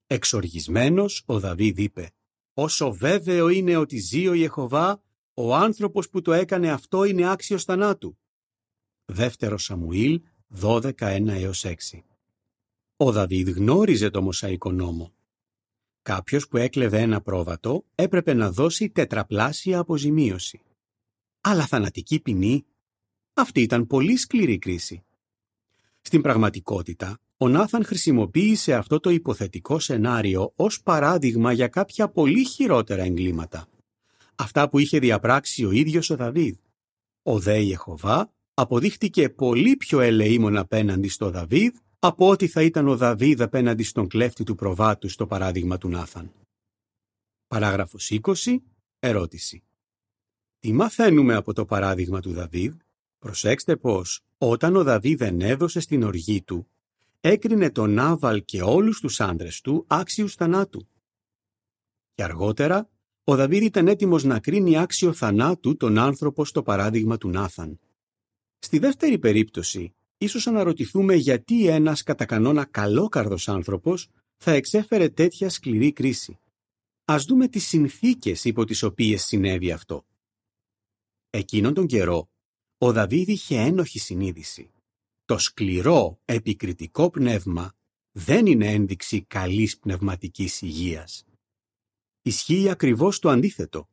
Εξοργισμένος 0.06 1.22
ο 1.26 1.40
Δαβίδ 1.40 1.78
είπε 1.78 2.10
«Όσο 2.54 2.92
βέβαιο 2.92 3.48
είναι 3.48 3.76
ότι 3.76 3.98
ζει 3.98 4.28
ο 4.28 4.32
Ιεχωβά, 4.32 5.02
ο 5.34 5.54
άνθρωπος 5.54 6.08
που 6.08 6.22
το 6.22 6.32
έκανε 6.32 6.70
αυτό 6.70 7.04
είναι 7.04 7.30
άξιος 7.30 7.64
θανάτου». 7.64 8.18
Δεύτερο 9.04 9.58
Σαμουήλ 9.58 10.22
12.1 10.60 11.50
6 11.52 11.74
Ο 12.96 13.12
Δαβίδ 13.12 13.48
γνώριζε 13.48 14.10
το 14.10 14.22
Μωσαϊκό 14.22 14.72
νόμο. 14.72 15.12
Κάποιος 16.02 16.48
που 16.48 16.56
έκλεβε 16.56 17.00
ένα 17.00 17.20
πρόβατο 17.20 17.84
έπρεπε 17.94 18.34
να 18.34 18.50
δώσει 18.52 18.90
τετραπλάσια 18.90 19.78
αποζημίωση. 19.78 20.62
Αλλά 21.40 21.66
θανατική 21.66 22.20
ποινή. 22.20 22.64
Αυτή 23.34 23.62
ήταν 23.62 23.86
πολύ 23.86 24.16
σκληρή 24.16 24.58
κρίση. 24.58 25.02
Στην 26.00 26.22
πραγματικότητα, 26.22 27.18
ο 27.36 27.48
Νάθαν 27.48 27.84
χρησιμοποίησε 27.84 28.74
αυτό 28.74 29.00
το 29.00 29.10
υποθετικό 29.10 29.78
σενάριο 29.78 30.52
ως 30.56 30.82
παράδειγμα 30.82 31.52
για 31.52 31.68
κάποια 31.68 32.08
πολύ 32.08 32.44
χειρότερα 32.44 33.02
εγκλήματα. 33.02 33.68
Αυτά 34.34 34.68
που 34.68 34.78
είχε 34.78 34.98
διαπράξει 34.98 35.64
ο 35.64 35.70
ίδιος 35.70 36.10
ο 36.10 36.16
Δαβίδ. 36.16 36.56
Ο 37.22 37.38
δε 37.38 37.58
Ιεχωβά 37.58 38.32
αποδείχτηκε 38.54 39.28
πολύ 39.28 39.76
πιο 39.76 40.00
ελεήμων 40.00 40.56
απέναντι 40.56 41.08
στο 41.08 41.30
Δαβίδ 41.30 41.74
από 41.98 42.28
ότι 42.28 42.46
θα 42.46 42.62
ήταν 42.62 42.88
ο 42.88 42.96
Δαβίδ 42.96 43.42
απέναντι 43.42 43.82
στον 43.82 44.08
κλέφτη 44.08 44.44
του 44.44 44.54
προβάτου 44.54 45.08
στο 45.08 45.26
παράδειγμα 45.26 45.78
του 45.78 45.88
Νάθαν. 45.88 46.32
Παράγραφος 47.46 48.12
20. 48.22 48.32
Ερώτηση. 48.98 49.62
Τι 50.58 50.72
μαθαίνουμε 50.72 51.34
από 51.34 51.52
το 51.52 51.64
παράδειγμα 51.64 52.20
του 52.20 52.32
Δαβίδ; 52.32 52.74
Προσέξτε 53.18 53.76
πως 53.76 54.24
όταν 54.38 54.76
ο 54.76 54.82
Δαβίδ 54.82 55.20
ενέδωσε 55.20 55.80
στην 55.80 56.02
οργή 56.02 56.42
του, 56.42 56.68
έκρινε 57.20 57.70
τον 57.70 57.90
Νάβαλ 57.90 58.44
και 58.44 58.62
όλους 58.62 59.00
τους 59.00 59.20
άντρες 59.20 59.60
του 59.60 59.84
άξιους 59.86 60.34
θανάτου. 60.34 60.88
Και 62.14 62.22
αργότερα, 62.22 62.88
ο 63.24 63.36
Δαβίδ 63.36 63.62
ήταν 63.62 63.88
έτοιμος 63.88 64.24
να 64.24 64.40
κρίνει 64.40 64.78
άξιο 64.78 65.12
θανάτου 65.12 65.76
τον 65.76 65.98
άνθρωπο 65.98 66.44
στο 66.44 66.62
παράδειγμα 66.62 67.18
του 67.18 67.28
Νάθαν. 67.28 67.78
Στη 68.58 68.78
δεύτερη 68.78 69.18
περίπτωση, 69.18 69.94
ίσως 70.18 70.46
αναρωτηθούμε 70.46 71.14
γιατί 71.14 71.66
ένας 71.66 72.02
κατά 72.02 72.24
κανόνα 72.24 72.64
καλόκαρδος 72.64 73.48
άνθρωπος 73.48 74.08
θα 74.36 74.50
εξέφερε 74.50 75.08
τέτοια 75.08 75.50
σκληρή 75.50 75.92
κρίση. 75.92 76.38
Ας 77.04 77.24
δούμε 77.24 77.48
τις 77.48 77.66
συνθήκες 77.66 78.44
υπό 78.44 78.64
τις 78.64 78.82
οποίες 78.82 79.24
συνέβη 79.24 79.72
αυτό. 79.72 80.04
Εκείνον 81.30 81.74
τον 81.74 81.86
καιρό, 81.86 82.30
ο 82.78 82.92
Δαβίδ 82.92 83.28
είχε 83.28 83.56
ένοχη 83.60 83.98
συνείδηση. 83.98 84.70
Το 85.24 85.38
σκληρό, 85.38 86.20
επικριτικό 86.24 87.10
πνεύμα 87.10 87.72
δεν 88.12 88.46
είναι 88.46 88.72
ένδειξη 88.72 89.22
καλής 89.22 89.78
πνευματικής 89.78 90.62
υγείας. 90.62 91.24
Ισχύει 92.22 92.68
ακριβώς 92.68 93.18
το 93.18 93.28
αντίθετο. 93.28 93.88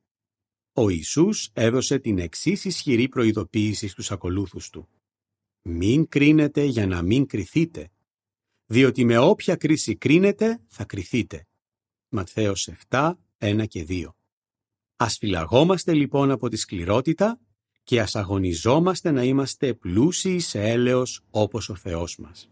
Ο 0.73 0.89
Ιησούς 0.89 1.49
έδωσε 1.53 1.99
την 1.99 2.19
εξής 2.19 2.65
ισχυρή 2.65 3.09
προειδοποίηση 3.09 3.87
στους 3.87 4.11
ακολούθους 4.11 4.69
του. 4.69 4.89
Μην 5.61 6.07
κρίνετε 6.07 6.63
για 6.63 6.87
να 6.87 7.01
μην 7.01 7.25
κριθείτε, 7.25 7.91
διότι 8.65 9.05
με 9.05 9.17
όποια 9.17 9.55
κρίση 9.55 9.95
κρίνετε 9.95 10.63
θα 10.67 10.85
κριθείτε. 10.85 11.47
Ματθαίος 12.09 12.69
7, 12.89 13.13
1 13.37 13.65
και 13.67 13.85
2. 13.89 14.15
Ας 14.95 15.17
φυλαγόμαστε 15.17 15.93
λοιπόν 15.93 16.31
από 16.31 16.49
τη 16.49 16.55
σκληρότητα 16.55 17.39
και 17.83 18.01
ας 18.01 18.15
αγωνιζόμαστε 18.15 19.11
να 19.11 19.23
είμαστε 19.23 19.73
πλούσιοι 19.73 20.39
σε 20.39 20.61
έλεος 20.61 21.21
όπως 21.29 21.69
ο 21.69 21.75
Θεός 21.75 22.17
μας. 22.17 22.49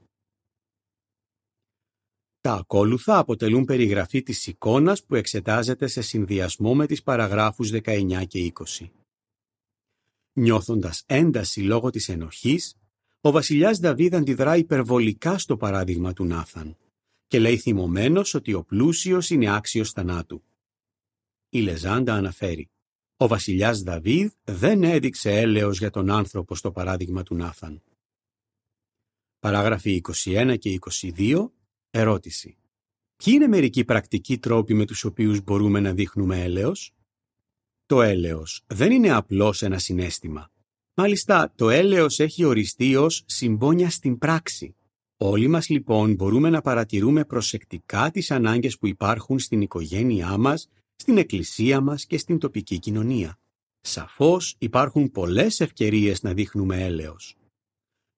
Τα 2.41 2.53
ακόλουθα 2.53 3.17
αποτελούν 3.17 3.65
περιγραφή 3.65 4.23
της 4.23 4.47
εικόνας 4.47 5.03
που 5.05 5.15
εξετάζεται 5.15 5.87
σε 5.87 6.01
συνδυασμό 6.01 6.75
με 6.75 6.85
τις 6.85 7.03
παραγράφους 7.03 7.69
19 7.69 8.25
και 8.27 8.39
20. 8.39 8.89
Νιώθοντας 10.33 11.03
ένταση 11.05 11.61
λόγω 11.61 11.89
της 11.89 12.09
ενοχής, 12.09 12.75
ο 13.21 13.31
βασιλιάς 13.31 13.77
Δαβίδ 13.77 14.15
αντιδρά 14.15 14.57
υπερβολικά 14.57 15.37
στο 15.37 15.57
παράδειγμα 15.57 16.13
του 16.13 16.25
Νάθαν 16.25 16.77
και 17.27 17.39
λέει 17.39 17.57
θυμωμένος 17.57 18.33
ότι 18.33 18.53
ο 18.53 18.63
πλούσιος 18.63 19.29
είναι 19.29 19.55
άξιος 19.55 19.91
θανάτου. 19.91 20.43
Η 21.55 21.61
Λεζάντα 21.61 22.13
αναφέρει 22.13 22.69
«Ο 23.17 23.27
βασιλιάς 23.27 23.81
Δαβίδ 23.81 24.31
δεν 24.43 24.83
έδειξε 24.83 25.31
έλεος 25.31 25.77
για 25.77 25.89
τον 25.89 26.09
άνθρωπο 26.09 26.55
στο 26.55 26.71
παράδειγμα 26.71 27.23
του 27.23 27.35
Νάθαν». 27.35 27.81
Παράγραφοι 29.39 30.01
21 30.23 30.55
και 30.59 30.79
22 31.17 31.51
Ερώτηση. 31.89 32.57
Ποιοι 33.15 33.33
είναι 33.35 33.47
μερικοί 33.47 33.85
πρακτικοί 33.85 34.37
τρόποι 34.37 34.73
με 34.73 34.85
τους 34.85 35.03
οποίους 35.03 35.41
μπορούμε 35.41 35.79
να 35.79 35.93
δείχνουμε 35.93 36.43
έλεος; 36.43 36.93
Το 37.85 38.01
έλεος 38.01 38.63
δεν 38.67 38.91
είναι 38.91 39.09
απλώς 39.09 39.61
ένα 39.61 39.79
συνέστημα. 39.79 40.51
Μάλιστα, 40.93 41.53
το 41.55 41.69
έλεος 41.69 42.19
έχει 42.19 42.43
οριστεί 42.43 42.95
ως 42.95 43.23
συμπόνια 43.25 43.89
στην 43.89 44.17
πράξη. 44.17 44.75
Όλοι 45.17 45.47
μας 45.47 45.69
λοιπόν 45.69 46.13
μπορούμε 46.13 46.49
να 46.49 46.61
παρατηρούμε 46.61 47.25
προσεκτικά 47.25 48.11
τις 48.11 48.31
ανάγκες 48.31 48.77
που 48.77 48.87
υπάρχουν 48.87 49.39
στην 49.39 49.61
οικογένειά 49.61 50.37
μας, 50.37 50.69
στην 50.95 51.17
εκκλησία 51.17 51.81
μας 51.81 52.05
και 52.05 52.17
στην 52.17 52.37
τοπική 52.37 52.79
κοινωνία. 52.79 53.39
Σαφώς 53.81 54.55
υπάρχουν 54.57 55.11
πολλές 55.11 55.59
ευκαιρίες 55.59 56.21
να 56.21 56.33
δείχνουμε 56.33 56.83
έλεος. 56.83 57.35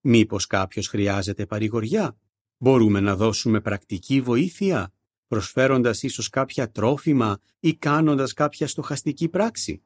Μήπως 0.02 0.48
κάποιος 0.48 0.88
χρειάζεται 0.88 1.46
παρηγοριά; 1.46 2.18
Μπορούμε 2.58 3.00
να 3.00 3.16
δώσουμε 3.16 3.62
πρακτική 3.62 4.22
βοήθεια, 4.22 4.94
προσφέροντας 5.28 6.04
ίσως 6.04 6.30
κάποια 6.30 6.72
τρόφιμα 6.72 7.40
ή 7.60 7.74
κάνοντας 7.76 8.34
κάποια 8.34 8.68
στοχαστική 8.68 9.30
πράξη; 9.30 9.82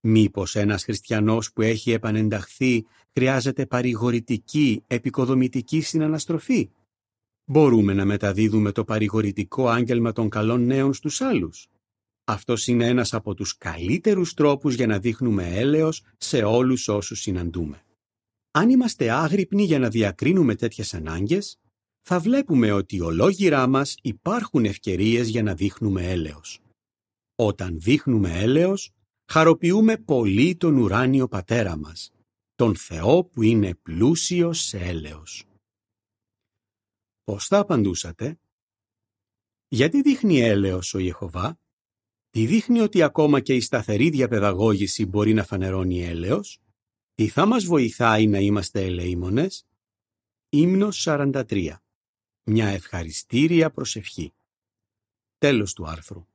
Μήπως 0.00 0.56
ένας 0.56 0.84
χριστιανός 0.84 1.52
που 1.52 1.62
έχει 1.62 1.90
επανενταχθεί 1.90 2.86
χρειάζεται 3.12 3.66
παρηγορητική, 3.66 4.82
επικοδομητική 4.86 5.80
συναναστροφή; 5.80 6.70
Μπορούμε 7.44 7.92
να 7.94 8.04
μεταδίδουμε 8.04 8.72
το 8.72 8.84
παρηγορητικό 8.84 9.68
άγγελμα 9.68 10.12
των 10.12 10.28
καλών 10.28 10.64
νέων 10.64 10.94
στους 10.94 11.20
άλλους; 11.20 11.68
Αυτός 12.30 12.66
είναι 12.66 12.86
ένας 12.86 13.14
από 13.14 13.34
τους 13.34 13.56
καλύτερους 13.56 14.34
τρόπους 14.34 14.74
για 14.74 14.86
να 14.86 14.98
δείχνουμε 14.98 15.56
έλεος 15.56 16.02
σε 16.16 16.42
όλους 16.42 16.88
όσους 16.88 17.20
συναντούμε. 17.20 17.84
Αν 18.50 18.70
είμαστε 18.70 19.10
άγρυπνοι 19.10 19.64
για 19.64 19.78
να 19.78 19.88
διακρίνουμε 19.88 20.54
τέτοιες 20.54 20.94
ανάγκες, 20.94 21.58
θα 22.02 22.20
βλέπουμε 22.20 22.72
ότι 22.72 23.00
ολόγυρά 23.00 23.66
μας 23.66 23.96
υπάρχουν 24.02 24.64
ευκαιρίες 24.64 25.28
για 25.28 25.42
να 25.42 25.54
δείχνουμε 25.54 26.10
έλεος. 26.10 26.60
Όταν 27.34 27.80
δείχνουμε 27.80 28.40
έλεος, 28.40 28.90
χαροποιούμε 29.30 29.96
πολύ 29.96 30.56
τον 30.56 30.76
ουράνιο 30.76 31.28
πατέρα 31.28 31.76
μας, 31.76 32.12
τον 32.54 32.76
Θεό 32.76 33.24
που 33.24 33.42
είναι 33.42 33.74
πλούσιος 33.74 34.60
σε 34.60 34.78
έλεος. 34.78 35.44
Πώς 37.24 37.46
θα 37.46 37.58
απαντούσατε; 37.58 38.38
Γιατί 39.68 40.02
δείχνει 40.02 40.40
έλεος 40.40 40.94
ο 40.94 40.98
Ιεχωβά; 40.98 41.58
Τι 42.30 42.46
δείχνει 42.46 42.80
ότι 42.80 43.02
ακόμα 43.02 43.40
και 43.40 43.54
η 43.54 43.60
σταθερή 43.60 44.10
διαπαιδαγώγηση 44.10 45.06
μπορεί 45.06 45.34
να 45.34 45.44
φανερώνει 45.44 46.04
έλεος; 46.04 46.60
Τι 47.14 47.28
θα 47.28 47.46
μας 47.46 47.64
βοηθάει 47.64 48.26
να 48.26 48.38
είμαστε 48.38 48.84
ελεήμονες; 48.84 49.66
Ύμνος 50.48 51.02
43 51.06 51.82
μια 52.50 52.68
ευχαριστήρια 52.68 53.70
προσευχή. 53.70 54.32
Τέλος 55.38 55.72
του 55.72 55.86
άρθρου. 55.86 56.26